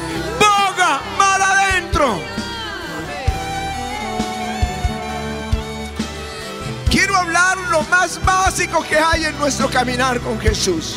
Quiero 6.90 7.16
hablar 7.16 7.58
lo 7.70 7.84
más 7.84 8.24
básico 8.26 8.84
que 8.84 8.98
hay 8.98 9.26
en 9.26 9.38
nuestro 9.38 9.70
caminar 9.70 10.20
con 10.20 10.40
Jesús. 10.40 10.96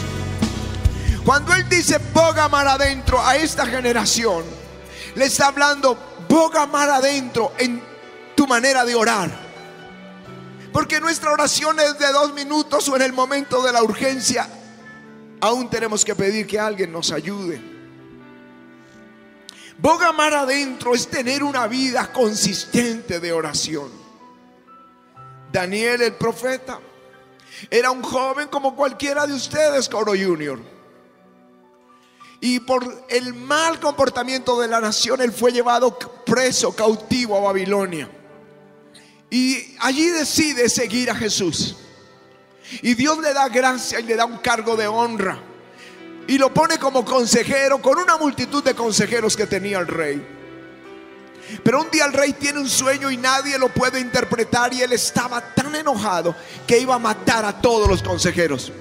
Cuando 1.25 1.53
Él 1.55 1.69
dice 1.69 1.99
boga 2.13 2.49
mar 2.49 2.67
adentro 2.69 3.25
a 3.25 3.37
esta 3.37 3.67
generación, 3.67 4.45
le 5.15 5.25
está 5.27 5.49
hablando 5.49 5.99
boga 6.29 6.67
mar 6.67 6.91
adentro 6.91 7.53
en 7.59 7.83
tu 8.35 8.47
manera 8.47 8.85
de 8.85 8.95
orar. 8.95 9.31
Porque 10.73 11.01
nuestra 11.01 11.33
oración 11.33 11.79
es 11.81 11.99
de 11.99 12.13
dos 12.13 12.35
minutos 12.35 12.89
o 12.89 12.97
en 12.97 13.03
el 13.03 13.13
momento 13.13 13.63
de 13.63 13.73
la 13.73 13.83
urgencia, 13.83 14.49
aún 15.41 15.71
tenemos 15.71 16.05
que 16.05 16.15
pedir 16.15 16.47
que 16.47 16.59
alguien 16.59 16.91
nos 16.91 17.13
ayude. 17.13 17.74
Boga 19.85 20.13
mar 20.13 20.33
adentro 20.33 20.95
es 20.95 21.09
tener 21.09 21.45
una 21.45 21.67
vida 21.67 22.11
consistente 22.11 23.21
de 23.21 23.33
oración. 23.35 23.91
Daniel 25.53 26.01
el 26.01 26.15
profeta 26.15 26.81
era 27.71 27.91
un 27.91 28.03
joven 28.03 28.49
como 28.49 28.75
cualquiera 28.75 29.27
de 29.27 29.35
ustedes, 29.35 29.91
Coro 29.91 30.13
Junior. 30.13 30.59
Y 32.41 32.61
por 32.61 33.05
el 33.11 33.35
mal 33.35 33.79
comportamiento 33.79 34.59
de 34.59 34.69
la 34.69 34.81
nación, 34.81 35.21
él 35.21 35.33
fue 35.33 35.53
llevado 35.53 35.99
preso, 36.25 36.75
cautivo 36.75 37.37
a 37.37 37.43
Babilonia. 37.43 38.11
Y 39.29 39.77
allí 39.81 40.09
decide 40.09 40.71
seguir 40.71 41.11
a 41.11 41.15
Jesús. 41.15 41.77
Y 42.81 42.95
Dios 42.95 43.19
le 43.19 43.35
da 43.35 43.51
gracia 43.51 44.01
y 44.01 44.05
le 44.05 44.17
da 44.17 44.25
un 44.25 44.39
cargo 44.39 44.77
de 44.77 44.87
honra. 44.87 45.54
Y 46.27 46.39
lo 46.39 46.53
pone 46.53 46.79
como 46.79 47.05
consejero 47.05 47.81
con 47.81 47.99
una 47.99 48.17
multitud 48.17 48.63
de 48.63 48.75
consejeros 48.75 49.37
que 49.37 49.47
tenía 49.47 49.79
el 49.79 49.87
rey. 49.87 50.27
Pero 51.63 51.83
un 51.83 51.91
día 51.91 52.07
el 52.07 52.13
rey 52.13 52.33
tiene 52.33 52.59
un 52.59 52.69
sueño 52.69 53.11
y 53.11 53.17
nadie 53.17 53.59
lo 53.59 53.69
puede 53.69 54.01
interpretar 54.01 54.73
y 54.73 54.83
él 54.83 54.93
estaba 54.93 55.41
tan 55.55 55.75
enojado 55.75 56.35
que 56.67 56.79
iba 56.79 56.95
a 56.95 56.99
matar 56.99 57.45
a 57.45 57.61
todos 57.61 57.89
los 57.89 58.03
consejeros. 58.03 58.73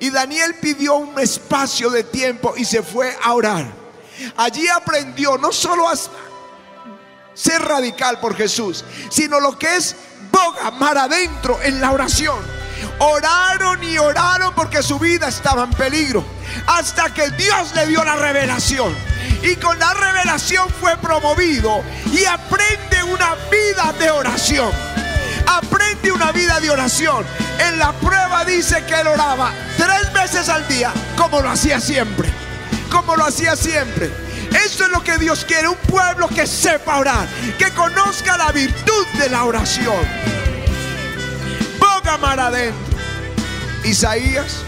Y 0.00 0.10
Daniel 0.10 0.54
pidió 0.60 0.94
un 0.94 1.18
espacio 1.18 1.90
de 1.90 2.04
tiempo 2.04 2.54
y 2.56 2.64
se 2.64 2.82
fue 2.82 3.14
a 3.22 3.34
orar. 3.34 3.66
Allí 4.36 4.66
aprendió 4.68 5.36
no 5.36 5.52
solo 5.52 5.88
a 5.88 5.94
ser 7.34 7.62
radical 7.62 8.20
por 8.20 8.36
Jesús, 8.36 8.84
sino 9.10 9.40
lo 9.40 9.58
que 9.58 9.76
es 9.76 9.96
boga 10.30 10.70
mar 10.72 10.96
adentro 10.96 11.60
en 11.62 11.80
la 11.80 11.92
oración. 11.92 12.53
Oraron 12.98 13.82
y 13.82 13.98
oraron 13.98 14.54
porque 14.54 14.82
su 14.82 14.98
vida 14.98 15.28
estaba 15.28 15.64
en 15.64 15.70
peligro. 15.70 16.24
Hasta 16.66 17.12
que 17.12 17.30
Dios 17.30 17.74
le 17.74 17.86
dio 17.86 18.04
la 18.04 18.16
revelación. 18.16 18.94
Y 19.42 19.56
con 19.56 19.78
la 19.78 19.92
revelación 19.94 20.68
fue 20.80 20.96
promovido 20.96 21.82
y 22.12 22.24
aprende 22.24 23.02
una 23.04 23.34
vida 23.50 23.92
de 23.98 24.10
oración. 24.10 24.70
Aprende 25.46 26.12
una 26.12 26.32
vida 26.32 26.60
de 26.60 26.70
oración. 26.70 27.24
En 27.58 27.78
la 27.78 27.92
prueba 27.92 28.44
dice 28.44 28.84
que 28.86 29.00
él 29.00 29.06
oraba 29.06 29.52
tres 29.76 30.12
veces 30.12 30.48
al 30.48 30.66
día, 30.68 30.92
como 31.16 31.40
lo 31.40 31.50
hacía 31.50 31.80
siempre. 31.80 32.32
Como 32.90 33.16
lo 33.16 33.26
hacía 33.26 33.56
siempre. 33.56 34.10
Eso 34.64 34.84
es 34.84 34.90
lo 34.90 35.02
que 35.02 35.18
Dios 35.18 35.44
quiere, 35.44 35.68
un 35.68 35.76
pueblo 35.76 36.28
que 36.28 36.46
sepa 36.46 36.98
orar, 36.98 37.26
que 37.58 37.70
conozca 37.72 38.36
la 38.36 38.52
virtud 38.52 39.06
de 39.18 39.28
la 39.28 39.44
oración. 39.44 40.43
Mar 42.18 42.38
adentro. 42.38 42.98
Isaías, 43.84 44.62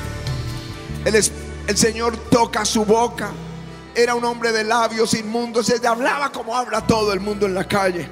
el, 1.05 1.15
el 1.15 1.77
Señor 1.77 2.17
toca 2.29 2.65
su 2.65 2.85
boca. 2.85 3.31
Era 3.95 4.15
un 4.15 4.25
hombre 4.25 4.53
de 4.53 4.65
labios 4.65 5.15
inmundos, 5.15 5.71
él 5.71 5.85
hablaba 5.87 6.31
como 6.31 6.57
habla 6.57 6.87
todo 6.87 7.13
el 7.13 7.21
mundo 7.21 7.47
en 7.47 7.55
la 7.55 7.67
calle. 7.67 8.09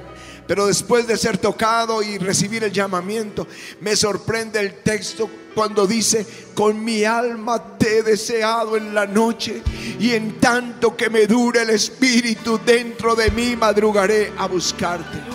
Pero 0.46 0.66
después 0.66 1.06
de 1.06 1.16
ser 1.16 1.38
tocado 1.38 2.02
y 2.02 2.18
recibir 2.18 2.64
el 2.64 2.72
llamamiento, 2.72 3.46
me 3.80 3.96
sorprende 3.96 4.60
el 4.60 4.82
texto 4.82 5.28
cuando 5.54 5.86
dice, 5.86 6.26
con 6.54 6.82
mi 6.84 7.04
alma 7.04 7.78
te 7.78 7.98
he 7.98 8.02
deseado 8.02 8.76
en 8.76 8.94
la 8.94 9.06
noche 9.06 9.62
y 9.98 10.12
en 10.12 10.38
tanto 10.40 10.96
que 10.96 11.08
me 11.08 11.26
dure 11.26 11.62
el 11.62 11.70
espíritu 11.70 12.60
dentro 12.64 13.14
de 13.14 13.30
mí, 13.30 13.56
madrugaré 13.56 14.32
a 14.36 14.46
buscarte. 14.46 15.33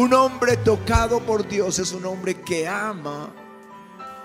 Un 0.00 0.14
hombre 0.14 0.56
tocado 0.56 1.20
por 1.20 1.46
Dios 1.46 1.78
es 1.78 1.92
un 1.92 2.06
hombre 2.06 2.40
que 2.40 2.66
ama 2.66 3.30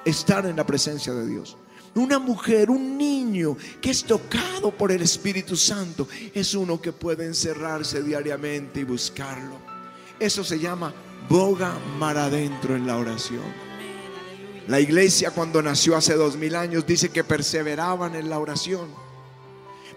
estar 0.05 0.45
en 0.45 0.55
la 0.55 0.65
presencia 0.65 1.13
de 1.13 1.27
Dios. 1.27 1.57
Una 1.95 2.17
mujer, 2.17 2.69
un 2.69 2.97
niño 2.97 3.57
que 3.81 3.91
es 3.91 4.05
tocado 4.05 4.71
por 4.71 4.93
el 4.93 5.01
Espíritu 5.01 5.57
Santo 5.57 6.07
es 6.33 6.53
uno 6.53 6.79
que 6.79 6.93
puede 6.93 7.25
encerrarse 7.25 8.01
diariamente 8.01 8.79
y 8.79 8.83
buscarlo. 8.85 9.57
Eso 10.17 10.45
se 10.45 10.59
llama 10.59 10.93
boga 11.27 11.77
mar 11.99 12.17
adentro 12.17 12.73
en 12.77 12.87
la 12.87 12.95
oración. 12.95 13.43
La 14.69 14.79
iglesia 14.79 15.31
cuando 15.31 15.61
nació 15.61 15.97
hace 15.97 16.13
dos 16.13 16.37
mil 16.37 16.55
años 16.55 16.87
dice 16.87 17.09
que 17.09 17.25
perseveraban 17.25 18.15
en 18.15 18.29
la 18.29 18.39
oración. 18.39 19.04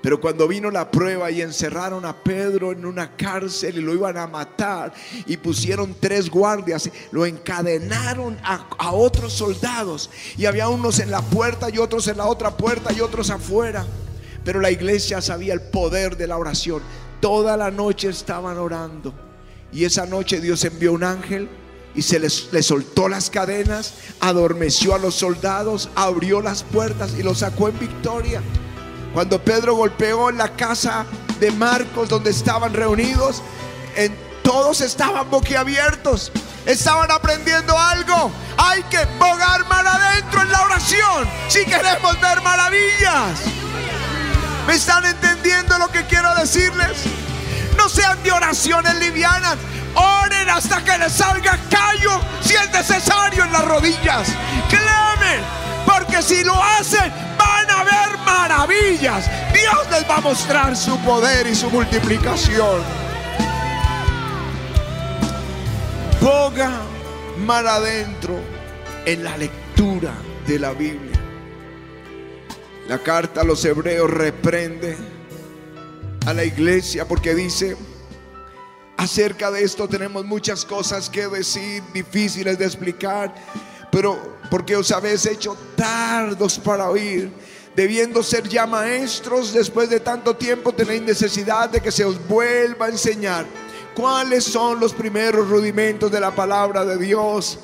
Pero 0.01 0.21
cuando 0.21 0.47
vino 0.47 0.71
la 0.71 0.91
prueba 0.91 1.31
y 1.31 1.43
encerraron 1.43 2.05
a 2.05 2.15
Pedro 2.15 2.71
en 2.73 2.87
una 2.87 3.17
cárcel 3.17 3.79
y 3.79 3.81
lo 3.81 3.93
iban 3.95 4.17
a 4.17 4.27
matar 4.29 4.93
y 5.27 5.37
pusieron 5.37 5.97
tres 5.99 6.31
guardias, 6.31 6.89
lo 7.11 7.27
encadenaron 7.27 8.39
a, 8.45 8.69
a, 8.79 8.93
otros 8.93 9.33
soldados 9.33 10.09
y 10.37 10.47
había 10.47 10.69
unos 10.69 11.01
en 11.01 11.11
la 11.11 11.21
puerta 11.21 11.69
y 11.69 11.79
otros 11.79 12.07
en 12.07 12.19
la 12.19 12.27
otra 12.27 12.57
puerta 12.57 12.93
y 12.93 13.01
otros 13.01 13.31
afuera. 13.31 13.85
Pero 14.45 14.61
la 14.61 14.71
iglesia 14.71 15.21
sabía 15.21 15.53
el 15.53 15.63
poder 15.63 16.17
de 16.17 16.29
la 16.29 16.37
oración. 16.37 16.81
Toda 17.21 17.57
la 17.57 17.71
noche 17.71 18.09
estaban 18.09 18.57
orando. 18.57 19.13
Y 19.73 19.85
esa 19.85 20.07
noche 20.07 20.41
Dios 20.41 20.65
envió 20.65 20.93
un 20.93 21.05
ángel 21.05 21.49
y 21.95 22.03
se 22.03 22.21
les, 22.21 22.49
soltó 22.61 23.09
las 23.09 23.29
cadenas, 23.29 23.95
adormeció 24.21 24.95
a 24.95 24.99
los 24.99 25.17
soldados, 25.17 25.91
abrió 25.95 26.41
las 26.41 26.63
puertas 26.63 27.15
y 27.19 27.23
los 27.23 27.39
sacó 27.39 27.69
en 27.69 27.79
victoria. 27.79 28.41
Cuando 29.19 29.43
Pedro 29.43 29.75
golpeó 29.75 30.31
la 30.31 30.51
casa 30.51 31.05
de 31.41 31.51
Marcos 31.51 32.09
donde 32.09 32.31
estaban 32.31 32.73
reunidos, 32.73 33.43
todos 34.45 34.81
estaban 34.81 35.29
boquiabiertos, 35.29 36.31
estaban 36.65 37.11
aprendiendo 37.11 37.77
algo. 37.77 38.31
Hay 38.57 38.81
que 38.85 39.05
bogar 39.19 39.67
mal 39.67 39.85
adentro 39.85 40.43
en 40.43 40.53
la 40.53 40.63
oración 40.63 41.29
si 41.49 41.65
queremos 41.65 42.21
ver 42.21 42.41
maravillas. 42.43 43.41
¿Me 44.69 44.75
están 44.75 45.05
entendiendo 45.05 45.77
lo 45.79 45.89
que 45.89 46.07
quiero 46.07 46.33
decirles? 46.37 47.03
No 47.77 47.89
sean 47.89 48.23
de 48.23 48.31
oraciones 48.31 48.95
livianas. 49.01 49.57
Oren 49.97 50.49
hasta 50.49 50.85
que 50.85 50.97
les 50.97 51.13
salga 51.13 51.59
callo 51.69 52.21
si 52.41 52.55
es 52.55 52.71
necesario 52.71 53.43
en 53.43 53.53
las 53.53 53.65
rodillas. 53.65 54.29
Clamen, 54.69 55.43
porque 55.85 56.23
si 56.23 56.45
lo 56.45 56.55
hacen 56.63 57.13
van 57.37 57.58
ver 57.91 58.19
maravillas. 58.25 59.29
Dios 59.53 59.91
les 59.91 60.09
va 60.09 60.17
a 60.17 60.21
mostrar 60.21 60.77
su 60.77 60.99
poder 61.01 61.47
y 61.47 61.55
su 61.55 61.71
multiplicación. 61.71 62.83
Boga 66.21 66.71
mar 67.39 67.67
adentro 67.67 68.39
en 69.07 69.25
la 69.25 69.37
lectura 69.37 70.13
de 70.47 70.59
la 70.59 70.73
Biblia. 70.73 71.19
La 72.89 72.99
carta 72.99 73.43
a 73.43 73.45
los 73.45 73.65
hebreos 73.65 74.11
reprende 74.11 74.97
a 76.27 76.35
la 76.35 76.45
iglesia 76.45 77.07
porque 77.07 77.35
dice, 77.35 77.77
acerca 78.97 79.51
de 79.51 79.63
esto 79.63 79.89
tenemos 79.89 80.25
muchas 80.25 80.65
cosas 80.65 81.09
que 81.09 81.29
decir, 81.29 81.83
difíciles 81.95 82.59
de 82.59 82.65
explicar, 82.65 83.35
pero 83.93 84.39
porque 84.51 84.77
os 84.77 84.91
habéis 84.91 85.25
hecho 85.27 85.57
tardos 85.77 86.59
para 86.59 86.91
oír, 86.91 87.31
debiendo 87.79 88.25
ser 88.25 88.49
ya 88.49 88.67
maestros, 88.67 89.53
después 89.53 89.89
de 89.89 90.01
tanto 90.01 90.35
tiempo 90.35 90.73
tenéis 90.73 91.01
necesidad 91.01 91.71
de 91.71 91.81
que 91.81 91.93
se 91.93 92.05
os 92.05 92.19
vuelva 92.27 92.87
a 92.87 92.89
enseñar 92.89 93.47
cuáles 93.95 94.43
son 94.43 94.81
los 94.81 94.93
primeros 94.93 95.49
rudimentos 95.49 96.11
de 96.11 96.19
la 96.19 96.35
palabra 96.35 96.85
de 96.85 96.99
Dios. 96.99 97.57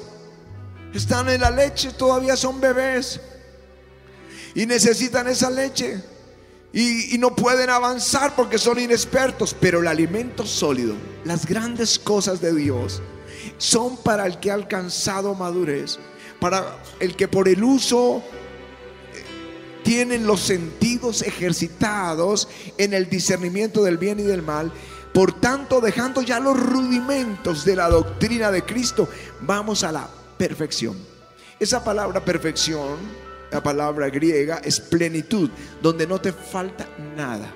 Están 0.94 1.28
en 1.30 1.40
la 1.40 1.50
leche, 1.50 1.90
todavía 1.90 2.36
son 2.36 2.60
bebés 2.60 3.20
y 4.54 4.66
necesitan 4.66 5.26
esa 5.26 5.50
leche 5.50 6.00
y, 6.72 7.18
no 7.18 7.34
pueden 7.34 7.68
avanzar 7.68 8.36
porque 8.36 8.56
son 8.56 8.78
inexpertos. 8.78 9.56
Pero 9.58 9.80
el 9.80 9.88
alimento 9.88 10.46
sólido, 10.46 10.94
las 11.24 11.44
grandes 11.44 11.98
cosas 11.98 12.40
de 12.40 12.54
Dios, 12.54 13.02
son 13.58 13.96
para 13.96 14.26
el 14.26 14.38
que 14.38 14.52
ha 14.52 14.54
alcanzado 14.54 15.34
madurez, 15.34 15.98
para 16.38 16.78
el 17.00 17.16
que 17.16 17.26
por 17.26 17.48
el 17.48 17.64
uso 17.64 18.22
tienen 19.84 20.26
los 20.26 20.40
sentidos 20.40 21.22
ejercitados 21.22 22.48
en 22.78 22.94
el 22.94 23.08
discernimiento 23.08 23.84
del 23.84 23.98
bien 23.98 24.18
y 24.18 24.24
del 24.24 24.42
mal, 24.42 24.72
Por 25.14 25.40
tanto, 25.40 25.80
dejando 25.80 26.22
ya 26.22 26.40
los 26.40 26.58
rudimentos 26.58 27.64
de 27.64 27.76
la 27.76 27.88
doctrina 27.88 28.50
de 28.50 28.64
Cristo, 28.64 29.08
vamos 29.42 29.84
a 29.84 29.92
la 29.92 30.08
perfección. 30.36 30.96
Esa 31.60 31.84
palabra 31.84 32.24
perfección, 32.24 32.98
la 33.52 33.62
palabra 33.62 34.10
griega, 34.10 34.60
es 34.64 34.80
plenitud, 34.80 35.50
donde 35.80 36.08
no 36.08 36.20
te 36.20 36.32
falta 36.32 36.88
nada. 37.16 37.54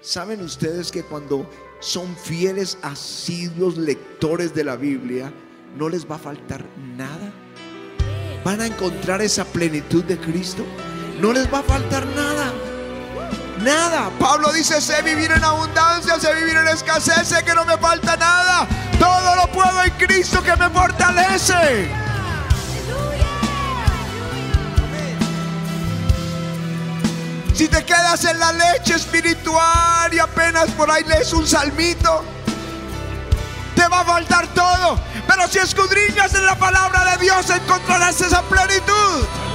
¿Saben 0.00 0.40
ustedes 0.40 0.92
que 0.92 1.02
cuando 1.02 1.50
son 1.80 2.16
fieles, 2.16 2.78
asiduos 2.82 3.76
lectores 3.76 4.54
de 4.54 4.62
la 4.62 4.76
Biblia, 4.76 5.32
no 5.76 5.88
les 5.88 6.08
va 6.08 6.14
a 6.14 6.20
faltar 6.20 6.64
nada? 6.96 7.32
Van 8.44 8.60
a 8.60 8.66
encontrar 8.68 9.22
esa 9.22 9.44
plenitud 9.44 10.04
de 10.04 10.16
Cristo. 10.18 10.64
No 11.20 11.32
les 11.32 11.52
va 11.52 11.58
a 11.58 11.62
faltar 11.62 12.06
nada. 12.06 12.52
Nada. 13.60 14.10
Pablo 14.20 14.52
dice, 14.52 14.80
sé 14.80 15.02
vivir 15.02 15.32
en 15.32 15.42
abundancia, 15.42 16.18
sé 16.20 16.32
vivir 16.34 16.56
en 16.56 16.68
escasez, 16.68 17.26
sé 17.26 17.42
que 17.44 17.54
no 17.54 17.64
me 17.64 17.76
falta 17.76 18.16
nada. 18.16 18.68
Todo 18.98 19.34
lo 19.34 19.48
puedo 19.50 19.82
en 19.82 19.90
Cristo 19.92 20.42
que 20.42 20.54
me 20.56 20.70
fortalece. 20.70 21.90
Si 27.52 27.66
te 27.66 27.84
quedas 27.84 28.24
en 28.24 28.38
la 28.38 28.52
leche 28.52 28.94
espiritual 28.94 30.14
y 30.14 30.20
apenas 30.20 30.70
por 30.70 30.88
ahí 30.88 31.02
lees 31.02 31.32
un 31.32 31.44
salmito, 31.44 32.24
te 33.74 33.88
va 33.88 34.02
a 34.02 34.04
faltar 34.04 34.46
todo. 34.54 35.00
Pero 35.26 35.48
si 35.48 35.58
escudriñas 35.58 36.32
en 36.34 36.46
la 36.46 36.54
palabra 36.54 37.04
de 37.04 37.24
Dios, 37.24 37.50
encontrarás 37.50 38.20
esa 38.20 38.42
plenitud. 38.42 39.47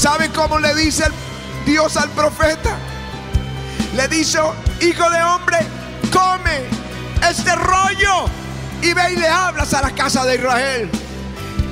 ¿Sabe 0.00 0.30
cómo 0.30 0.58
le 0.58 0.74
dice 0.76 1.04
Dios 1.66 1.98
al 1.98 2.08
profeta? 2.12 2.74
Le 3.94 4.08
dice, 4.08 4.38
hijo 4.80 5.10
de 5.10 5.22
hombre, 5.22 5.58
come 6.10 6.62
este 7.28 7.54
rollo 7.54 8.24
y 8.80 8.94
ve 8.94 9.12
y 9.12 9.16
le 9.16 9.28
hablas 9.28 9.74
a 9.74 9.82
la 9.82 9.90
casa 9.90 10.24
de 10.24 10.36
Israel. 10.36 10.90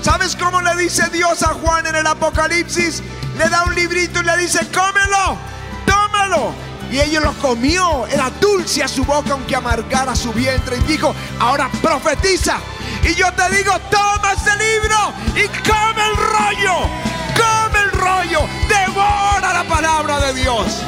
¿Sabes 0.02 0.36
cómo 0.36 0.60
le 0.60 0.76
dice 0.76 1.08
Dios 1.08 1.42
a 1.42 1.54
Juan 1.54 1.86
en 1.86 1.96
el 1.96 2.06
Apocalipsis? 2.06 3.02
Le 3.38 3.48
da 3.48 3.64
un 3.64 3.74
librito 3.74 4.20
y 4.20 4.24
le 4.24 4.36
dice, 4.36 4.58
cómelo, 4.74 5.38
tómalo. 5.86 6.52
Y 6.90 7.00
ella 7.00 7.20
lo 7.20 7.32
comió, 7.32 8.06
era 8.08 8.28
dulce 8.42 8.84
a 8.84 8.88
su 8.88 9.06
boca 9.06 9.32
aunque 9.32 9.56
amargara 9.56 10.14
su 10.14 10.34
vientre. 10.34 10.76
Y 10.76 10.80
dijo, 10.80 11.14
ahora 11.40 11.70
profetiza. 11.80 12.58
Y 13.04 13.14
yo 13.14 13.32
te 13.32 13.56
digo, 13.56 13.72
toma 13.90 14.34
este 14.36 14.50
libro 14.50 15.14
y 15.34 15.48
come 15.66 16.02
el 16.06 16.16
rollo 16.16 17.08
rollo, 17.98 18.48
devora 18.68 19.52
la 19.52 19.64
palabra 19.64 20.20
de 20.20 20.34
Dios. 20.34 20.82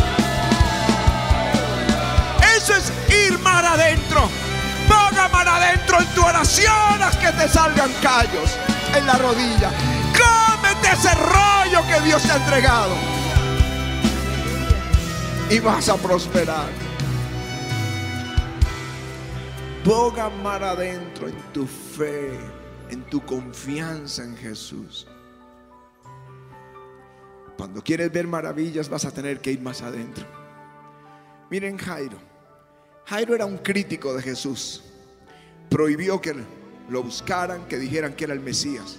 Eso 2.56 2.74
es 2.74 2.92
ir 3.26 3.38
mar 3.40 3.64
adentro. 3.64 4.28
Ponga 4.88 5.28
mar 5.28 5.48
adentro 5.48 6.00
en 6.00 6.06
tu 6.14 6.22
oración 6.24 7.02
hasta 7.02 7.20
que 7.20 7.32
te 7.38 7.48
salgan 7.48 7.92
callos 8.02 8.56
en 8.96 9.06
la 9.06 9.14
rodilla. 9.14 9.70
Cómete 10.16 10.92
ese 10.92 11.14
rollo 11.14 11.86
que 11.86 12.00
Dios 12.06 12.22
te 12.22 12.32
ha 12.32 12.36
entregado. 12.36 12.94
Y 15.50 15.58
vas 15.58 15.88
a 15.88 15.96
prosperar. 15.96 16.68
Ponga 19.84 20.28
mar 20.28 20.62
adentro 20.62 21.26
en 21.28 21.36
tu 21.52 21.66
fe, 21.66 22.38
en 22.90 23.02
tu 23.04 23.24
confianza 23.24 24.22
en 24.22 24.36
Jesús. 24.36 25.06
Cuando 27.60 27.84
quieres 27.84 28.10
ver 28.10 28.26
maravillas 28.26 28.88
vas 28.88 29.04
a 29.04 29.12
tener 29.12 29.42
que 29.42 29.52
ir 29.52 29.60
más 29.60 29.82
adentro. 29.82 30.24
Miren 31.50 31.76
Jairo. 31.76 32.16
Jairo 33.04 33.34
era 33.34 33.44
un 33.44 33.58
crítico 33.58 34.14
de 34.14 34.22
Jesús. 34.22 34.82
Prohibió 35.68 36.22
que 36.22 36.34
lo 36.88 37.02
buscaran, 37.02 37.68
que 37.68 37.76
dijeran 37.76 38.14
que 38.14 38.24
era 38.24 38.32
el 38.32 38.40
Mesías. 38.40 38.98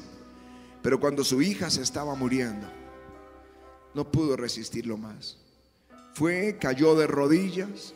Pero 0.84 1.00
cuando 1.00 1.24
su 1.24 1.42
hija 1.42 1.72
se 1.72 1.82
estaba 1.82 2.14
muriendo, 2.14 2.68
no 3.96 4.12
pudo 4.12 4.38
resistirlo 4.38 4.96
más. 4.96 5.38
Fue, 6.14 6.60
cayó 6.62 6.94
de 6.94 7.08
rodillas 7.08 7.96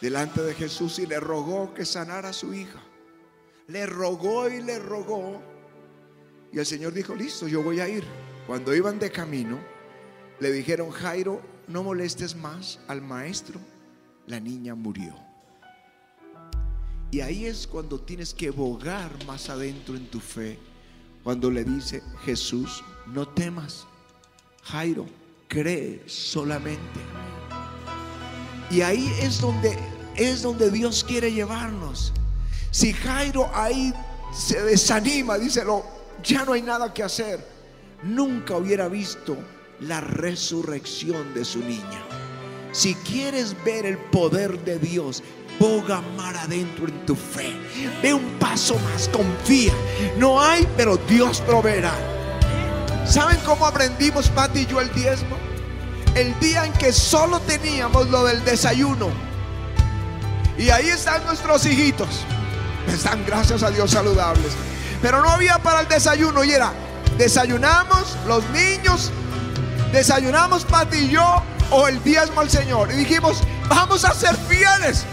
delante 0.00 0.40
de 0.40 0.54
Jesús 0.54 1.00
y 1.00 1.06
le 1.06 1.18
rogó 1.18 1.74
que 1.74 1.84
sanara 1.84 2.28
a 2.28 2.32
su 2.32 2.54
hija. 2.54 2.80
Le 3.66 3.86
rogó 3.86 4.48
y 4.48 4.62
le 4.62 4.78
rogó. 4.78 5.42
Y 6.52 6.60
el 6.60 6.66
Señor 6.66 6.92
dijo, 6.92 7.16
listo, 7.16 7.48
yo 7.48 7.60
voy 7.64 7.80
a 7.80 7.88
ir. 7.88 8.04
Cuando 8.50 8.74
iban 8.74 8.98
de 8.98 9.12
camino, 9.12 9.60
le 10.40 10.50
dijeron, 10.50 10.90
Jairo, 10.90 11.40
no 11.68 11.84
molestes 11.84 12.34
más 12.34 12.80
al 12.88 13.00
maestro, 13.00 13.60
la 14.26 14.40
niña 14.40 14.74
murió. 14.74 15.14
Y 17.12 17.20
ahí 17.20 17.46
es 17.46 17.68
cuando 17.68 18.00
tienes 18.00 18.34
que 18.34 18.50
bogar 18.50 19.12
más 19.24 19.48
adentro 19.50 19.94
en 19.94 20.10
tu 20.10 20.18
fe, 20.18 20.58
cuando 21.22 21.48
le 21.48 21.62
dice 21.62 22.02
Jesús, 22.24 22.82
no 23.06 23.28
temas, 23.28 23.86
Jairo, 24.64 25.06
cree 25.46 26.02
solamente. 26.08 26.98
Y 28.68 28.80
ahí 28.80 29.12
es 29.22 29.40
donde 29.40 29.78
es 30.16 30.42
donde 30.42 30.72
Dios 30.72 31.04
quiere 31.04 31.32
llevarnos. 31.32 32.12
Si 32.72 32.94
Jairo 32.94 33.48
ahí 33.54 33.94
se 34.34 34.60
desanima, 34.60 35.38
díselo, 35.38 35.84
ya 36.24 36.44
no 36.44 36.54
hay 36.54 36.62
nada 36.62 36.92
que 36.92 37.04
hacer 37.04 37.59
nunca 38.02 38.56
hubiera 38.56 38.88
visto 38.88 39.36
la 39.80 40.00
resurrección 40.00 41.34
de 41.34 41.44
su 41.44 41.60
niña. 41.60 42.02
Si 42.72 42.94
quieres 42.94 43.56
ver 43.64 43.86
el 43.86 43.98
poder 43.98 44.58
de 44.64 44.78
Dios, 44.78 45.22
boga 45.58 46.00
mar 46.16 46.36
adentro 46.36 46.86
en 46.86 47.04
tu 47.06 47.16
fe. 47.16 47.52
Ve 48.02 48.14
un 48.14 48.38
paso 48.38 48.78
más, 48.78 49.08
confía. 49.08 49.72
No 50.18 50.40
hay, 50.40 50.66
pero 50.76 50.96
Dios 50.96 51.40
proveerá. 51.40 51.92
¿Saben 53.06 53.38
cómo 53.44 53.66
aprendimos 53.66 54.28
Pati 54.28 54.60
y 54.60 54.66
yo 54.66 54.80
el 54.80 54.92
diezmo? 54.92 55.36
El 56.14 56.38
día 56.38 56.64
en 56.64 56.72
que 56.74 56.92
solo 56.92 57.40
teníamos 57.40 58.08
lo 58.08 58.24
del 58.24 58.44
desayuno. 58.44 59.08
Y 60.58 60.70
ahí 60.70 60.88
están 60.88 61.24
nuestros 61.24 61.64
hijitos. 61.66 62.24
Están, 62.86 63.24
gracias 63.26 63.62
a 63.62 63.70
Dios, 63.70 63.90
saludables. 63.90 64.52
Pero 65.02 65.22
no 65.22 65.30
había 65.30 65.58
para 65.58 65.80
el 65.80 65.88
desayuno 65.88 66.44
y 66.44 66.52
era 66.52 66.72
desayunamos 67.20 68.16
los 68.26 68.42
niños, 68.48 69.10
desayunamos 69.92 70.64
Pati 70.64 70.96
y 70.96 71.10
yo 71.10 71.42
o 71.70 71.86
el 71.86 72.02
diezmo 72.02 72.40
al 72.40 72.48
Señor. 72.48 72.90
Y 72.90 72.96
dijimos, 72.96 73.42
vamos 73.68 74.06
a 74.06 74.14
ser 74.14 74.34
fieles. 74.48 75.04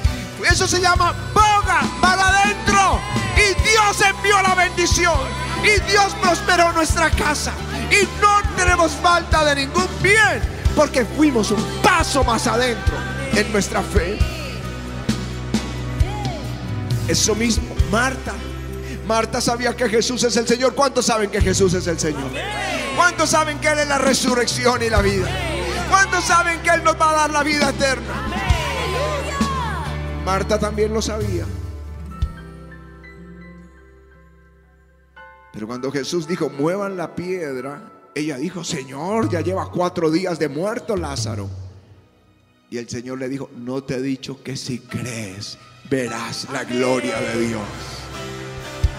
Eso 0.49 0.65
se 0.67 0.79
llama 0.79 1.13
boga 1.33 1.81
para 2.01 2.29
adentro. 2.29 3.01
Y 3.35 3.61
Dios 3.61 4.01
envió 4.01 4.41
la 4.41 4.55
bendición. 4.55 5.19
Y 5.63 5.91
Dios 5.91 6.15
prosperó 6.21 6.71
nuestra 6.71 7.11
casa. 7.11 7.51
Y 7.91 8.07
no 8.21 8.41
tenemos 8.55 8.93
falta 8.93 9.43
de 9.43 9.55
ningún 9.55 9.89
bien. 10.01 10.41
Porque 10.77 11.03
fuimos 11.03 11.51
un 11.51 11.61
paso 11.83 12.23
más 12.23 12.47
adentro 12.47 12.95
en 13.33 13.51
nuestra 13.51 13.81
fe. 13.81 14.17
Eso 17.09 17.35
mismo, 17.35 17.75
Marta 17.91 18.33
Marta 19.07 19.39
sabía 19.39 19.73
que 19.73 19.87
Jesús 19.87 20.21
es 20.25 20.35
el 20.35 20.45
Señor. 20.45 20.75
¿Cuántos 20.75 21.05
saben 21.05 21.31
que 21.31 21.39
Jesús 21.39 21.73
es 21.73 21.87
el 21.87 21.97
Señor? 21.97 22.29
¿Cuántos 22.97 23.29
saben 23.29 23.57
que 23.59 23.69
Él 23.69 23.79
es 23.79 23.87
la 23.87 23.97
resurrección 23.97 24.83
y 24.83 24.89
la 24.89 25.01
vida? 25.01 25.29
¿Cuántos 25.89 26.25
saben 26.25 26.61
que 26.61 26.69
Él 26.69 26.83
nos 26.83 26.99
va 26.99 27.11
a 27.11 27.15
dar 27.15 27.29
la 27.29 27.41
vida 27.41 27.69
eterna? 27.69 28.27
Marta 30.25 30.59
también 30.59 30.93
lo 30.93 31.01
sabía. 31.01 31.45
Pero 35.53 35.67
cuando 35.67 35.89
Jesús 35.89 36.27
dijo, 36.27 36.49
muevan 36.49 36.97
la 36.97 37.15
piedra, 37.15 37.89
ella 38.13 38.35
dijo, 38.35 38.65
Señor, 38.65 39.29
ya 39.29 39.39
lleva 39.39 39.71
cuatro 39.71 40.11
días 40.11 40.37
de 40.37 40.49
muerto 40.49 40.97
Lázaro. 40.97 41.49
Y 42.69 42.77
el 42.77 42.89
Señor 42.89 43.19
le 43.19 43.29
dijo, 43.29 43.49
no 43.55 43.81
te 43.85 43.95
he 43.95 44.01
dicho 44.01 44.43
que 44.43 44.57
si 44.57 44.79
crees, 44.79 45.57
verás 45.89 46.47
la 46.51 46.65
gloria 46.65 47.17
de 47.21 47.47
Dios. 47.47 47.96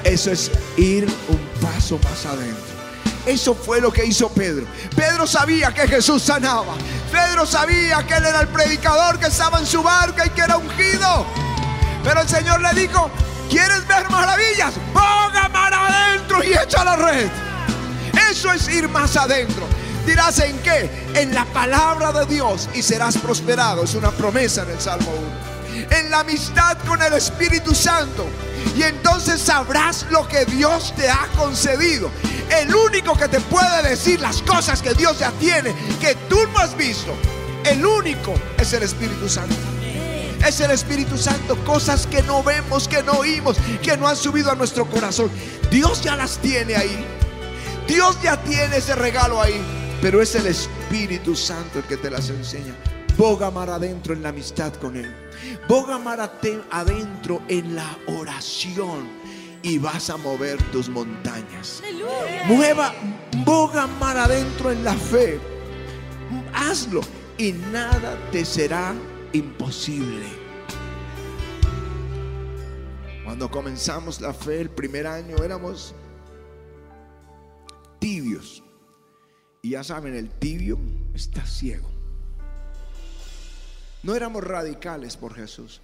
Eso 0.04 0.30
es 0.30 0.50
ir 0.76 1.06
un 1.28 1.38
paso 1.60 1.98
más 2.04 2.24
adentro. 2.26 2.78
Eso 3.26 3.54
fue 3.54 3.80
lo 3.80 3.92
que 3.92 4.06
hizo 4.06 4.30
Pedro. 4.30 4.64
Pedro 4.96 5.26
sabía 5.26 5.72
que 5.74 5.86
Jesús 5.86 6.22
sanaba. 6.22 6.74
Pedro 7.12 7.44
sabía 7.44 8.02
que 8.06 8.14
él 8.14 8.24
era 8.24 8.40
el 8.40 8.48
predicador 8.48 9.18
que 9.18 9.26
estaba 9.26 9.58
en 9.58 9.66
su 9.66 9.82
barca 9.82 10.24
y 10.26 10.30
que 10.30 10.40
era 10.40 10.56
ungido. 10.56 11.26
Pero 12.02 12.22
el 12.22 12.28
Señor 12.28 12.62
le 12.62 12.80
dijo, 12.80 13.10
¿quieres 13.50 13.86
ver 13.86 14.08
maravillas? 14.08 14.72
Ponga 14.94 15.48
mar 15.50 15.74
adentro 15.74 16.42
y 16.42 16.54
echa 16.54 16.84
la 16.84 16.96
red. 16.96 17.28
Eso 18.30 18.50
es 18.52 18.66
ir 18.68 18.88
más 18.88 19.14
adentro. 19.16 19.66
Dirás 20.06 20.38
en 20.38 20.58
qué? 20.60 20.90
En 21.14 21.34
la 21.34 21.44
palabra 21.46 22.12
de 22.12 22.24
Dios 22.24 22.70
y 22.72 22.82
serás 22.82 23.18
prosperado. 23.18 23.84
Es 23.84 23.94
una 23.94 24.10
promesa 24.10 24.62
en 24.62 24.70
el 24.70 24.80
Salmo 24.80 25.12
1. 25.70 25.98
En 25.98 26.10
la 26.10 26.20
amistad 26.20 26.78
con 26.86 27.02
el 27.02 27.12
Espíritu 27.12 27.74
Santo 27.74 28.26
y 28.76 28.82
entonces 28.82 29.40
sabrás 29.40 30.06
lo 30.10 30.26
que 30.28 30.44
Dios 30.44 30.94
te 30.96 31.08
ha 31.08 31.28
concedido. 31.36 32.10
El 32.50 32.74
único 32.74 33.16
que 33.16 33.28
te 33.28 33.40
puede 33.40 33.88
decir 33.88 34.20
las 34.20 34.42
cosas 34.42 34.80
que 34.80 34.94
Dios 34.94 35.18
ya 35.18 35.30
tiene, 35.32 35.74
que 36.00 36.14
tú 36.28 36.38
no 36.52 36.58
has 36.58 36.76
visto, 36.76 37.14
el 37.64 37.84
único 37.84 38.34
es 38.58 38.72
el 38.72 38.82
Espíritu 38.82 39.28
Santo. 39.28 39.54
Es 40.46 40.60
el 40.60 40.70
Espíritu 40.70 41.18
Santo, 41.18 41.56
cosas 41.64 42.06
que 42.06 42.22
no 42.22 42.42
vemos, 42.42 42.86
que 42.86 43.02
no 43.02 43.12
oímos, 43.12 43.56
que 43.82 43.96
no 43.96 44.06
han 44.06 44.16
subido 44.16 44.50
a 44.50 44.54
nuestro 44.54 44.86
corazón. 44.86 45.30
Dios 45.70 46.02
ya 46.02 46.16
las 46.16 46.38
tiene 46.38 46.76
ahí. 46.76 47.04
Dios 47.86 48.16
ya 48.22 48.42
tiene 48.44 48.76
ese 48.76 48.94
regalo 48.94 49.42
ahí. 49.42 49.60
Pero 50.00 50.22
es 50.22 50.34
el 50.36 50.46
Espíritu 50.46 51.34
Santo 51.34 51.80
el 51.80 51.84
que 51.84 51.96
te 51.96 52.08
las 52.08 52.30
enseña. 52.30 52.74
Boga 53.18 53.50
mar 53.50 53.68
adentro 53.68 54.14
en 54.14 54.22
la 54.22 54.28
amistad 54.28 54.72
con 54.74 54.96
Él. 54.96 55.12
Boga 55.68 55.98
mar 55.98 56.20
adentro 56.70 57.42
en 57.48 57.74
la 57.74 57.98
oración. 58.06 59.08
Y 59.60 59.78
vas 59.78 60.08
a 60.08 60.16
mover 60.16 60.62
tus 60.70 60.88
montañas. 60.88 61.82
Mueva, 62.46 62.94
boga 63.44 63.88
mar 63.88 64.16
adentro 64.16 64.70
en 64.70 64.84
la 64.84 64.94
fe. 64.94 65.40
Hazlo 66.54 67.00
y 67.36 67.52
nada 67.72 68.16
te 68.30 68.44
será 68.44 68.94
imposible. 69.32 70.26
Cuando 73.24 73.50
comenzamos 73.50 74.20
la 74.20 74.32
fe 74.32 74.60
el 74.60 74.70
primer 74.70 75.08
año 75.08 75.36
éramos 75.42 75.92
tibios. 77.98 78.62
Y 79.60 79.70
ya 79.70 79.82
saben, 79.82 80.14
el 80.14 80.30
tibio 80.30 80.78
está 81.14 81.44
ciego. 81.44 81.97
No 84.02 84.14
éramos 84.14 84.44
radicales 84.44 85.16
por 85.16 85.34
Jesús. 85.34 85.80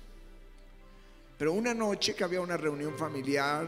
Pero 1.38 1.52
una 1.52 1.74
noche 1.74 2.14
que 2.14 2.24
había 2.24 2.40
una 2.40 2.56
reunión 2.56 2.96
familiar 2.96 3.66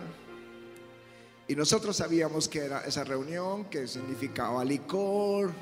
y 1.48 1.54
nosotros 1.54 1.96
sabíamos 1.96 2.48
que 2.48 2.60
era 2.60 2.80
esa 2.84 3.04
reunión 3.04 3.66
que 3.66 3.86
significaba 3.86 4.64
licor, 4.64 5.52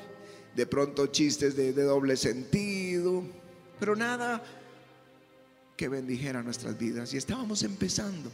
de 0.54 0.66
pronto 0.66 1.06
chistes 1.08 1.56
de, 1.56 1.72
doble 1.72 2.16
sentido, 2.16 3.22
pero 3.78 3.96
nada 3.96 4.42
que 5.76 5.88
bendijera 5.88 6.42
nuestras 6.42 6.78
vidas. 6.78 7.12
Y 7.12 7.16
estábamos 7.16 7.62
empezando. 7.62 8.30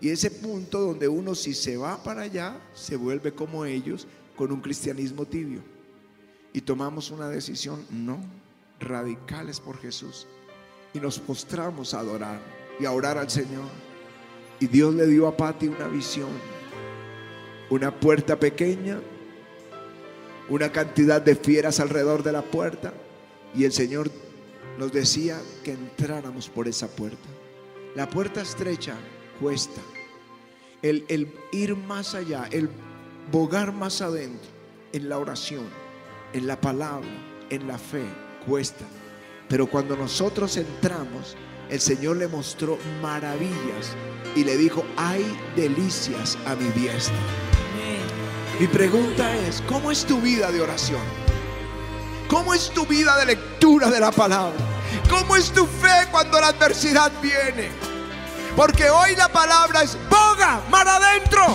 Y 0.00 0.10
ese 0.10 0.30
punto 0.30 0.80
donde 0.80 1.08
uno 1.08 1.34
si 1.34 1.54
se 1.54 1.76
va 1.76 2.02
para 2.02 2.22
allá, 2.22 2.60
se 2.74 2.94
vuelve 2.94 3.32
como 3.32 3.64
ellos, 3.64 4.06
con 4.36 4.52
un 4.52 4.60
cristianismo 4.60 5.24
tibio. 5.24 5.62
Y 6.52 6.60
tomamos 6.60 7.10
una 7.10 7.28
decisión, 7.28 7.84
no, 7.90 8.20
radicales 8.80 9.60
por 9.60 9.78
Jesús. 9.78 10.26
Y 10.94 11.00
nos 11.00 11.18
postramos 11.18 11.94
a 11.94 12.00
adorar 12.00 12.40
y 12.80 12.84
a 12.84 12.92
orar 12.92 13.18
al 13.18 13.30
Señor. 13.30 13.68
Y 14.60 14.66
Dios 14.66 14.94
le 14.94 15.06
dio 15.06 15.28
a 15.28 15.36
Patti 15.36 15.68
una 15.68 15.86
visión, 15.88 16.30
una 17.70 17.94
puerta 17.94 18.38
pequeña, 18.38 19.00
una 20.48 20.72
cantidad 20.72 21.20
de 21.20 21.36
fieras 21.36 21.80
alrededor 21.80 22.22
de 22.22 22.32
la 22.32 22.42
puerta. 22.42 22.92
Y 23.54 23.64
el 23.64 23.72
Señor 23.72 24.10
nos 24.78 24.92
decía 24.92 25.40
que 25.62 25.72
entráramos 25.72 26.48
por 26.48 26.68
esa 26.68 26.88
puerta. 26.88 27.28
La 27.94 28.08
puerta 28.08 28.42
estrecha 28.42 28.94
cuesta. 29.40 29.80
El, 30.82 31.04
el, 31.08 31.32
ir 31.52 31.76
más 31.76 32.14
allá, 32.14 32.48
el 32.50 32.68
bogar 33.32 33.72
más 33.72 34.00
adentro 34.00 34.48
en 34.92 35.08
la 35.08 35.18
oración, 35.18 35.66
en 36.32 36.46
la 36.46 36.60
palabra, 36.60 37.08
en 37.50 37.66
la 37.66 37.78
fe, 37.78 38.04
Pero 39.48 39.66
cuando 39.66 39.96
nosotros 39.96 40.56
entramos, 40.56 41.36
el 41.68 41.80
Señor 41.80 42.16
le 42.16 42.28
mostró 42.28 42.78
maravillas 43.02 43.94
y 44.34 44.44
le 44.44 44.56
dijo, 44.56 44.84
hay 44.96 45.24
delicias 45.54 46.38
a 46.46 46.54
mi 46.54 46.68
diestra. 46.70 47.16
Mi 48.58 48.66
pregunta 48.66 49.36
es, 49.36 49.62
¿cómo 49.68 49.90
es 49.90 50.04
tu 50.04 50.20
vida 50.20 50.50
de 50.50 50.60
oración? 50.60 51.02
¿Cómo 52.28 52.54
es 52.54 52.70
tu 52.70 52.86
vida 52.86 53.16
de 53.18 53.26
lectura 53.26 53.90
de 53.90 54.00
la 54.00 54.10
palabra? 54.10 54.58
¿Cómo 55.08 55.36
es 55.36 55.50
tu 55.52 55.66
fe 55.66 56.08
cuando 56.10 56.40
la 56.40 56.48
adversidad 56.48 57.12
viene? 57.22 57.70
Porque 58.56 58.90
hoy 58.90 59.14
la 59.14 59.28
palabra 59.28 59.82
es 59.82 59.96
boga, 60.10 60.60
mar 60.70 60.88
adentro. 60.88 61.46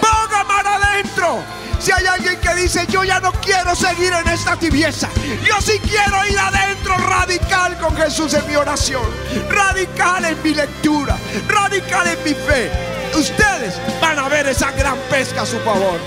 Boga, 0.00 0.44
mar 0.44 0.66
adentro. 0.66 1.61
Si 1.82 1.90
hay 1.90 2.06
alguien 2.06 2.38
que 2.40 2.54
dice, 2.54 2.86
yo 2.88 3.02
ya 3.02 3.18
no 3.20 3.32
quiero 3.32 3.74
seguir 3.74 4.12
en 4.12 4.28
esta 4.28 4.56
tibieza, 4.56 5.08
yo 5.44 5.60
sí 5.60 5.80
quiero 5.80 6.24
ir 6.26 6.38
adentro 6.38 6.96
radical 6.96 7.76
con 7.78 7.96
Jesús 7.96 8.34
en 8.34 8.46
mi 8.46 8.54
oración, 8.54 9.02
radical 9.50 10.24
en 10.24 10.42
mi 10.42 10.54
lectura, 10.54 11.16
radical 11.48 12.06
en 12.06 12.24
mi 12.24 12.34
fe. 12.34 12.70
Ustedes 13.14 13.74
van 14.00 14.18
a 14.18 14.28
ver 14.28 14.46
esa 14.46 14.70
gran 14.72 14.96
pesca 15.10 15.42
a 15.42 15.46
su 15.46 15.58
favor, 15.60 15.98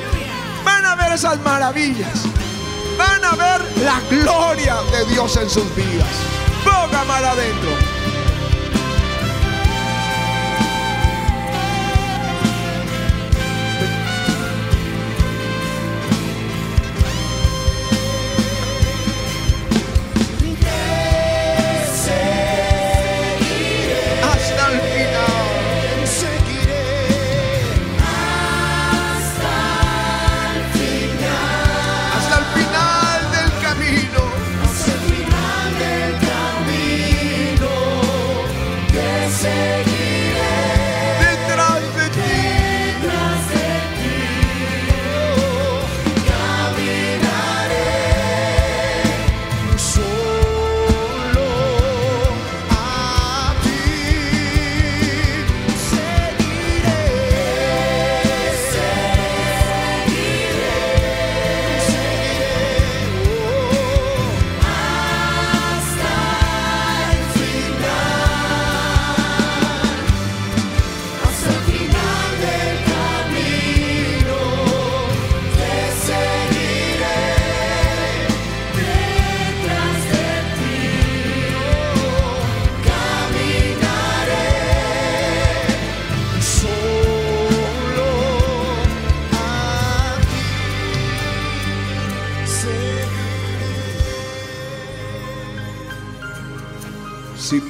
van 0.63 0.85
a 0.85 0.95
ver 0.95 1.11
esas 1.11 1.39
maravillas 1.41 2.25
van 2.97 3.23
a 3.23 3.35
ver 3.35 3.61
la 3.83 3.99
gloria 4.09 4.75
de 4.91 5.05
Dios 5.05 5.35
en 5.37 5.49
sus 5.49 5.75
vidas. 5.75 6.07
Boga 6.63 7.03
mar 7.05 7.23
adentro. 7.23 7.84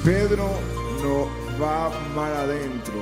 Pedro 0.06 0.48
no 1.02 1.28
va 1.60 1.90
mar 2.14 2.32
adentro, 2.32 2.94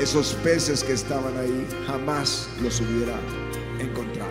esos 0.00 0.34
peces 0.34 0.84
que 0.84 0.92
estaban 0.92 1.36
ahí 1.36 1.66
jamás 1.84 2.48
los 2.62 2.80
hubiera 2.80 3.18
encontrado. 3.80 4.30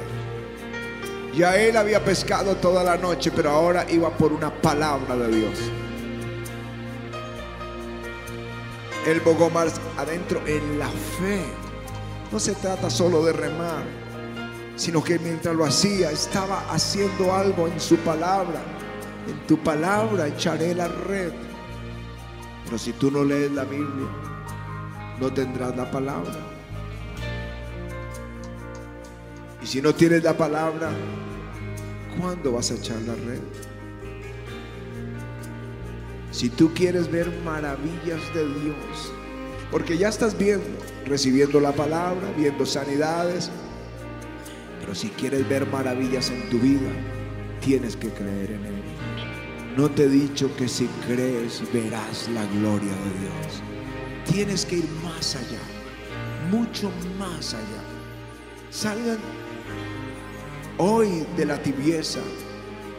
Ya 1.36 1.58
él 1.58 1.76
había 1.76 2.02
pescado 2.06 2.56
toda 2.56 2.82
la 2.82 2.96
noche, 2.96 3.30
pero 3.36 3.50
ahora 3.50 3.86
iba 3.92 4.10
por 4.10 4.32
una 4.32 4.50
palabra 4.62 5.18
de 5.18 5.36
Dios. 5.36 5.60
El 9.06 9.20
bogó 9.20 9.50
más 9.50 9.74
adentro 9.98 10.42
en 10.48 10.80
la 10.80 10.88
fe. 10.88 11.44
No 12.32 12.40
se 12.40 12.56
trata 12.56 12.90
solo 12.90 13.22
de 13.26 13.34
remar, 13.34 13.84
sino 14.78 15.04
que 15.04 15.20
mientras 15.20 15.54
lo 15.54 15.66
hacía 15.66 16.10
estaba 16.10 16.64
haciendo 16.70 17.36
algo 17.36 17.68
en 17.68 17.82
su 17.82 17.98
palabra. 17.98 18.62
En 19.28 19.48
tu 19.48 19.58
palabra 19.58 20.28
echaré 20.28 20.76
la 20.76 20.88
red. 20.88 21.32
Pero 22.66 22.78
si 22.78 22.94
tú 22.94 23.12
no 23.12 23.24
lees 23.24 23.52
la 23.52 23.64
Biblia, 23.64 24.08
no 25.20 25.32
tendrás 25.32 25.76
la 25.76 25.90
palabra. 25.90 26.34
Y 29.62 29.68
si 29.68 29.82
no 29.82 29.94
tienes 29.94 30.24
la 30.24 30.38
palabra, 30.38 30.92
¿cuándo 32.20 32.52
vas 32.52 32.72
a 32.72 32.76
echar 32.76 33.02
la 33.02 33.16
red? 33.16 33.42
Si 36.32 36.50
tú 36.50 36.74
quieres 36.74 37.10
ver 37.10 37.32
maravillas 37.44 38.22
de 38.34 38.46
Dios, 38.46 39.14
porque 39.72 39.98
ya 39.98 40.10
estás 40.10 40.38
viendo, 40.38 40.66
recibiendo 41.06 41.60
la 41.60 41.72
palabra, 41.72 42.32
viendo 42.38 42.66
sanidades, 42.66 43.50
pero 44.80 44.94
si 44.94 45.10
quieres 45.10 45.48
ver 45.50 45.66
maravillas 45.68 46.30
en 46.30 46.50
tu 46.50 46.60
vida, 46.60 46.92
tienes 47.60 47.96
que 47.96 48.10
creer 48.10 48.52
en 48.52 48.66
Él. 48.66 48.85
No 49.78 49.92
te 49.92 50.04
he 50.04 50.08
dicho 50.08 50.56
que 50.56 50.70
si 50.70 50.88
crees 51.06 51.62
verás 51.74 52.30
la 52.30 52.46
gloria 52.46 52.94
de 52.94 53.20
Dios. 53.20 53.62
Tienes 54.26 54.66
que 54.66 54.78
ir 54.78 54.90
más 55.04 55.36
allá, 55.36 55.60
mucho 56.50 56.90
más 57.20 57.54
allá. 57.54 57.84
Salgan 58.70 59.18
hoy 60.78 61.28
de 61.36 61.46
la 61.46 61.62
tibieza. 61.62 62.22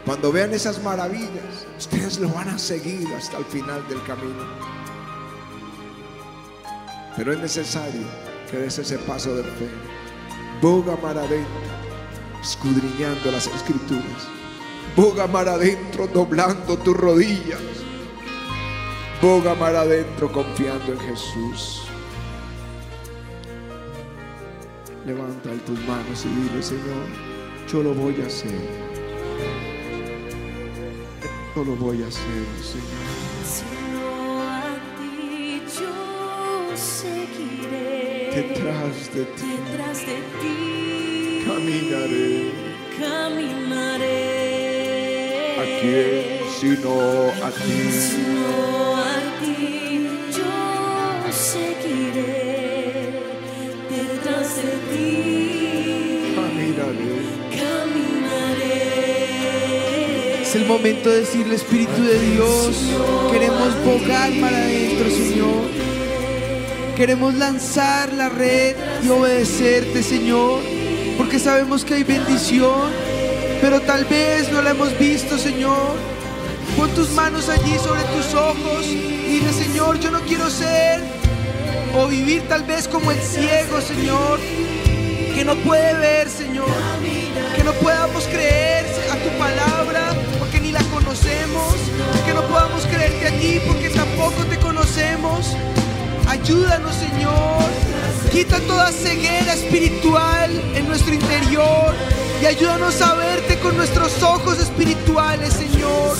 Cuando 0.05 0.31
vean 0.31 0.53
esas 0.53 0.83
maravillas, 0.83 1.67
ustedes 1.79 2.19
lo 2.19 2.29
van 2.29 2.51
a 2.51 2.59
seguir 2.59 3.09
hasta 3.15 3.39
el 3.39 3.45
final 3.47 3.83
del 3.89 4.03
camino. 4.05 4.45
Pero 7.17 7.33
es 7.33 7.39
necesario 7.39 8.07
que 8.51 8.59
des 8.59 8.79
ese 8.79 8.99
paso 8.99 9.35
de 9.35 9.45
fe. 9.45 9.69
Boga 10.61 10.95
mar 11.03 11.17
adentro, 11.17 11.63
escudriñando 12.43 13.33
las 13.33 13.47
escrituras. 13.47 14.29
Boga 14.95 15.27
mar 15.27 15.49
adentro, 15.49 16.07
doblando 16.07 16.77
tus 16.79 16.97
rodillas. 16.97 17.61
Boga 19.21 19.55
mar 19.55 19.75
adentro, 19.77 20.31
confiando 20.33 20.93
en 20.93 21.01
Jesús. 21.01 21.83
Levanta 25.07 25.51
tus 25.67 25.79
manos 25.87 26.25
y 26.25 26.29
dile, 26.29 26.63
Señor, 26.63 27.07
yo 27.71 27.83
lo 27.83 27.95
voy 27.95 28.21
a 28.23 28.27
hacer. 28.27 28.53
Yo 31.55 31.65
lo 31.65 31.77
voy 31.77 32.03
a 32.03 32.09
hacer, 32.09 32.47
Señor. 32.63 33.07
Sino 33.45 34.43
a 34.43 34.75
ti 34.99 35.63
yo 35.79 36.77
seguiré. 36.77 38.31
Detrás 38.35 39.15
de 39.15 39.25
ti 39.25 39.57
Detrás 39.71 39.99
de 40.01 40.17
ti 40.41 41.45
caminaré. 41.47 42.53
caminaré. 42.99 44.56
¿A 45.59 45.65
quién 45.81 46.41
sino 46.61 46.95
a 47.43 47.51
ti? 47.51 47.91
Sino 47.91 48.97
a 48.97 49.19
ti 49.41 50.07
yo 50.37 51.33
seguiré. 51.33 53.23
Detrás 53.91 54.49
de 54.57 54.73
ti 54.91 56.35
Caminaré. 56.37 57.17
caminaré. 58.67 58.83
Es 60.43 60.53
el 60.55 60.67
momento 60.67 61.09
de 61.11 61.21
decirle, 61.21 61.55
Espíritu 61.55 62.03
de 62.03 62.19
Dios, 62.33 62.77
queremos 63.33 63.75
bogar 63.85 64.31
para 64.41 64.59
adentro, 64.59 65.09
Señor. 65.11 65.65
Queremos 66.97 67.35
lanzar 67.35 68.13
la 68.13 68.29
red 68.29 68.77
y 69.05 69.09
obedecerte, 69.09 70.03
Señor, 70.03 70.61
porque 71.19 71.39
sabemos 71.39 71.85
que 71.85 71.95
hay 71.95 72.05
bendición, 72.05 72.91
pero 73.61 73.81
tal 73.81 74.05
vez 74.05 74.51
no 74.53 74.63
la 74.63 74.71
hemos 74.71 74.99
visto, 74.99 75.39
Señor. 75.39 75.97
Pon 76.77 76.91
tus 76.91 77.11
manos 77.11 77.49
allí 77.49 77.77
sobre 77.79 78.03
tus 78.05 78.35
ojos 78.35 78.87
y 78.87 79.39
dile, 79.39 79.53
Señor, 79.53 79.99
yo 79.99 80.11
no 80.11 80.21
quiero 80.21 80.51
ser 80.51 81.01
o 81.97 82.07
vivir 82.07 82.43
tal 82.49 82.65
vez 82.65 82.87
como 82.87 83.11
el 83.11 83.21
ciego, 83.21 83.81
Señor, 83.81 84.39
que 85.35 85.45
no 85.45 85.55
puede 85.57 85.95
ver, 85.95 86.29
Señor, 86.29 86.69
que 87.57 87.65
no 87.65 87.73
podamos 87.75 88.25
creer 88.25 88.85
a 89.11 89.17
tu 89.17 89.39
palabra 89.39 90.13
porque 90.39 90.61
ni 90.61 90.73
la 90.73 90.83
conocemos, 90.85 91.75
que 92.27 92.35
no 92.35 92.43
podamos 92.43 92.85
creerte 92.87 93.27
a 93.29 93.67
porque 93.67 93.91
tampoco 93.91 94.45
te 94.51 94.59
conocemos. 94.59 95.57
Ayúdanos, 96.29 96.95
Señor. 96.95 97.65
Quita 98.31 98.61
toda 98.61 98.93
ceguera 98.93 99.55
espiritual 99.55 100.51
en 100.75 100.87
nuestro 100.89 101.15
interior 101.15 101.95
y 102.41 102.47
ayúdanos 102.47 103.01
a 103.03 103.15
verte 103.15 103.59
con 103.59 103.77
nuestros 103.77 104.23
ojos 104.23 104.59
espirituales, 104.59 105.53
Señor. 105.55 106.17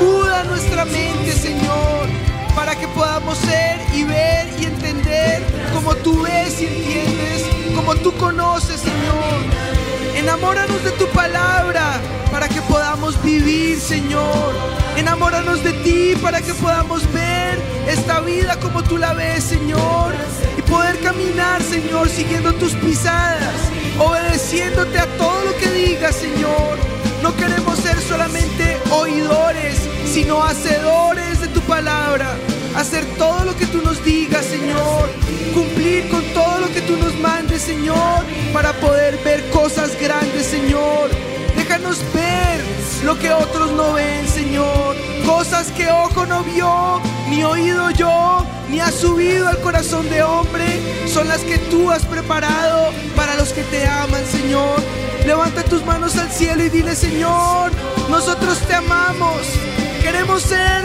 Muda 0.00 0.44
nuestra 0.44 0.84
mente, 0.84 1.32
Señor, 1.32 2.08
para 2.54 2.74
que 2.74 2.88
podamos 2.88 3.38
ser 3.38 3.80
y 3.94 4.04
ver 4.04 4.48
y 4.60 4.64
entender 4.64 5.42
como 5.72 5.94
tú 5.96 6.22
ves 6.22 6.60
y 6.60 6.66
entiendes, 6.66 7.44
como 7.74 7.94
tú 7.96 8.12
conoces, 8.14 8.80
Señor. 8.80 10.16
Enamóranos 10.16 10.82
de 10.82 10.90
tu 10.92 11.06
palabra 11.08 12.00
para 12.32 12.48
que 12.48 12.60
podamos 12.62 13.22
vivir, 13.22 13.78
Señor. 13.78 14.54
Enamóranos 14.96 15.62
de 15.62 15.72
ti 15.72 16.14
para 16.20 16.40
que 16.40 16.54
podamos 16.54 17.02
ver 17.12 17.60
esta 17.86 18.20
vida 18.20 18.58
como 18.60 18.82
tú 18.82 18.98
la 18.98 19.12
ves, 19.12 19.44
Señor. 19.44 20.14
Y 20.58 20.62
poder 20.62 20.98
caminar, 21.00 21.62
Señor, 21.62 22.08
siguiendo 22.08 22.52
tus 22.54 22.72
pisadas, 22.74 23.70
obedeciéndote 23.98 24.98
a 24.98 25.06
todo 25.16 25.44
lo 25.44 25.56
que 25.56 25.70
digas, 25.70 26.16
Señor. 26.16 26.78
No 27.22 27.34
queremos 27.36 27.78
ser 27.78 27.98
solamente 28.00 28.78
oidores, 28.90 29.76
sino 30.12 30.42
hacedores 30.42 31.40
de 31.40 31.48
tu 31.48 31.60
palabra. 31.62 32.36
Hacer 32.76 33.04
todo 33.16 33.44
lo 33.44 33.56
que 33.56 33.66
tú 33.66 33.80
nos 33.82 34.04
digas, 34.04 34.44
Señor. 34.44 35.08
Cumplir 35.54 36.08
con 36.08 36.22
todo 36.34 36.60
lo 36.60 36.72
que 36.72 36.82
tú 36.82 36.96
nos 36.96 37.18
mandes, 37.18 37.62
Señor. 37.62 38.24
Para 38.52 38.72
poder 38.74 39.18
ver 39.24 39.48
cosas 39.50 39.98
grandes, 40.00 40.46
Señor. 40.46 41.10
Déjanos 41.56 41.98
ver 42.12 42.60
lo 43.04 43.18
que 43.18 43.32
otros 43.32 43.72
no 43.72 43.94
ven, 43.94 44.28
Señor. 44.28 44.94
Cosas 45.24 45.70
que 45.72 45.90
ojo 45.90 46.26
no 46.26 46.44
vio, 46.44 47.00
ni 47.28 47.42
oído 47.44 47.90
yo, 47.90 48.44
ni 48.70 48.80
ha 48.80 48.90
subido 48.90 49.48
al 49.48 49.60
corazón 49.60 50.08
de 50.10 50.22
hombre. 50.22 50.66
Son 51.06 51.28
las 51.28 51.40
que 51.40 51.58
tú 51.58 51.90
has 51.90 52.04
preparado 52.04 52.90
para 53.14 53.34
los 53.36 53.52
que 53.52 53.62
te 53.64 53.86
aman, 53.86 54.24
Señor. 54.26 54.80
Levanta 55.26 55.62
tus 55.64 55.84
manos 55.84 56.16
al 56.16 56.30
cielo 56.30 56.64
y 56.64 56.68
dile, 56.68 56.94
Señor, 56.94 57.72
nosotros 58.08 58.58
te 58.60 58.74
amamos. 58.74 59.42
Queremos 60.02 60.42
ser 60.42 60.84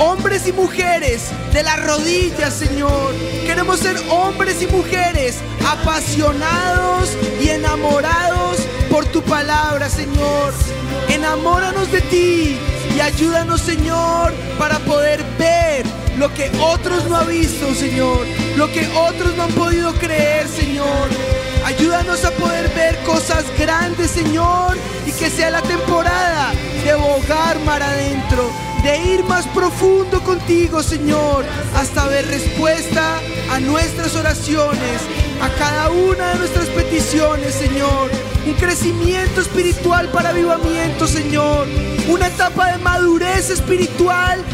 hombres 0.00 0.46
y 0.46 0.52
mujeres 0.52 1.30
de 1.52 1.62
las 1.62 1.84
rodillas, 1.84 2.54
Señor. 2.54 3.14
Queremos 3.46 3.80
ser 3.80 3.96
hombres 4.10 4.62
y 4.62 4.66
mujeres 4.66 5.38
apasionados 5.66 7.10
y 7.42 7.50
enamorados 7.50 8.58
por 8.90 9.04
tu 9.06 9.22
palabra, 9.22 9.88
Señor. 9.88 10.52
Enamóranos 11.08 11.90
de 11.92 12.00
ti 12.00 12.56
y 12.96 13.00
ayúdanos, 13.00 13.60
Señor, 13.60 14.32
para 14.58 14.78
poder 14.80 15.22
ver 15.38 15.63
lo 16.18 16.32
que 16.32 16.50
otros 16.60 17.08
no 17.08 17.16
han 17.16 17.28
visto, 17.28 17.74
Señor. 17.74 18.26
Lo 18.56 18.70
que 18.72 18.86
otros 18.88 19.36
no 19.36 19.44
han 19.44 19.52
podido 19.52 19.92
creer, 19.94 20.46
Señor. 20.48 21.08
Ayúdanos 21.64 22.24
a 22.24 22.30
poder 22.32 22.68
ver 22.74 22.98
cosas 23.04 23.44
grandes, 23.58 24.10
Señor, 24.10 24.76
y 25.06 25.12
que 25.12 25.30
sea 25.30 25.50
la 25.50 25.62
temporada 25.62 26.52
de 26.84 26.94
bogar 26.94 27.58
mar 27.60 27.82
adentro, 27.82 28.50
de 28.82 28.98
ir 29.14 29.24
más 29.24 29.46
profundo 29.48 30.22
contigo, 30.22 30.82
Señor, 30.82 31.44
hasta 31.74 32.06
ver 32.06 32.26
respuesta 32.26 33.18
a 33.50 33.60
nuestras 33.60 34.14
oraciones, 34.14 35.00
a 35.40 35.48
cada 35.58 35.90
una 35.90 36.34
de 36.34 36.38
nuestras 36.40 36.66
peticiones, 36.66 37.54
Señor. 37.54 38.10
Un 38.46 38.54
crecimiento 38.54 39.40
espiritual 39.40 40.08
para 40.08 40.30
avivamiento, 40.30 41.06
Señor. 41.06 41.66
Una 42.08 42.26
etapa 42.26 42.72
de 42.72 42.78
madurez 42.78 43.48
espiritual 43.48 44.44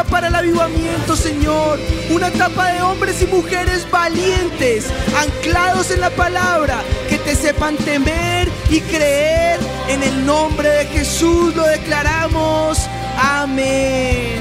para 0.00 0.28
el 0.28 0.34
avivamiento, 0.34 1.16
Señor. 1.16 1.78
Una 2.10 2.28
etapa 2.28 2.72
de 2.72 2.80
hombres 2.80 3.20
y 3.20 3.26
mujeres 3.26 3.88
valientes, 3.90 4.86
anclados 5.18 5.90
en 5.90 6.00
la 6.00 6.10
palabra, 6.10 6.82
que 7.08 7.18
te 7.18 7.36
sepan 7.36 7.76
temer 7.76 8.48
y 8.70 8.80
creer. 8.80 9.60
En 9.88 10.02
el 10.02 10.24
nombre 10.24 10.68
de 10.68 10.86
Jesús 10.86 11.54
lo 11.54 11.64
declaramos. 11.66 12.78
Amén. 13.18 14.40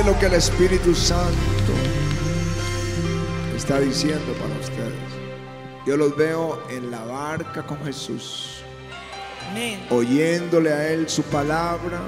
lo 0.04 0.18
que 0.18 0.26
el 0.26 0.34
Espíritu 0.34 0.94
Santo 0.94 1.72
está 3.56 3.80
diciendo 3.80 4.32
para 4.34 4.54
ustedes. 4.60 4.94
Yo 5.86 5.96
los 5.96 6.16
veo 6.16 6.62
en 6.70 6.90
la 6.90 7.04
barca 7.04 7.66
con 7.66 7.82
Jesús, 7.84 8.62
Amén. 9.50 9.84
oyéndole 9.90 10.72
a 10.72 10.88
Él 10.92 11.08
su 11.08 11.22
palabra 11.24 12.00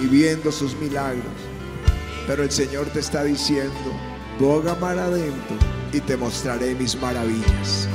y 0.00 0.06
viendo 0.06 0.50
sus 0.50 0.74
milagros. 0.76 1.24
Pero 2.26 2.42
el 2.42 2.50
Señor 2.50 2.86
te 2.86 3.00
está 3.00 3.24
diciendo, 3.24 3.92
boga 4.38 4.74
mar 4.76 4.98
adentro 4.98 5.56
y 5.92 6.00
te 6.00 6.16
mostraré 6.16 6.74
mis 6.74 6.96
maravillas. 7.00 7.88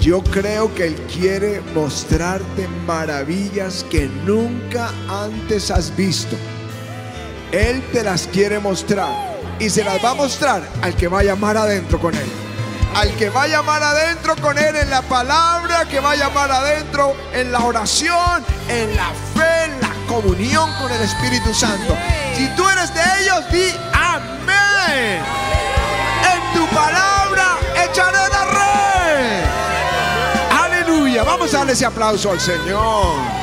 Yo 0.00 0.20
creo 0.24 0.74
que 0.74 0.86
Él 0.88 0.96
quiere 1.12 1.60
mostrarte 1.74 2.66
maravillas 2.86 3.84
que 3.88 4.08
nunca 4.24 4.90
antes 5.08 5.70
has 5.70 5.96
visto. 5.96 6.36
Él 7.52 7.82
te 7.92 8.02
las 8.02 8.26
quiere 8.28 8.58
mostrar 8.58 9.10
y 9.58 9.68
se 9.68 9.84
las 9.84 10.02
va 10.02 10.10
a 10.10 10.14
mostrar 10.14 10.62
al 10.80 10.96
que 10.96 11.06
vaya 11.06 11.36
mar 11.36 11.58
adentro 11.58 12.00
con 12.00 12.14
Él. 12.14 12.32
Al 12.94 13.14
que 13.16 13.28
vaya 13.28 13.60
mar 13.62 13.82
adentro 13.82 14.34
con 14.36 14.56
Él 14.56 14.74
en 14.74 14.88
la 14.88 15.02
palabra, 15.02 15.84
que 15.84 16.00
vaya 16.00 16.30
mar 16.30 16.50
adentro 16.50 17.14
en 17.34 17.52
la 17.52 17.60
oración, 17.60 18.42
en 18.68 18.96
la 18.96 19.10
fe, 19.34 19.64
en 19.66 19.80
la 19.82 19.92
comunión 20.08 20.72
con 20.80 20.90
el 20.92 21.02
Espíritu 21.02 21.52
Santo. 21.52 21.94
Si 22.34 22.48
tú 22.56 22.66
eres 22.70 22.92
de 22.94 23.02
ellos, 23.20 23.44
di 23.52 23.68
amén. 23.92 25.20
En 26.32 26.58
tu 26.58 26.66
palabra 26.74 27.58
echaré 27.84 28.28
la 28.30 28.44
red. 28.46 29.44
Aleluya. 30.58 31.22
Vamos 31.22 31.52
a 31.52 31.58
darle 31.58 31.74
ese 31.74 31.84
aplauso 31.84 32.30
al 32.30 32.40
Señor. 32.40 33.41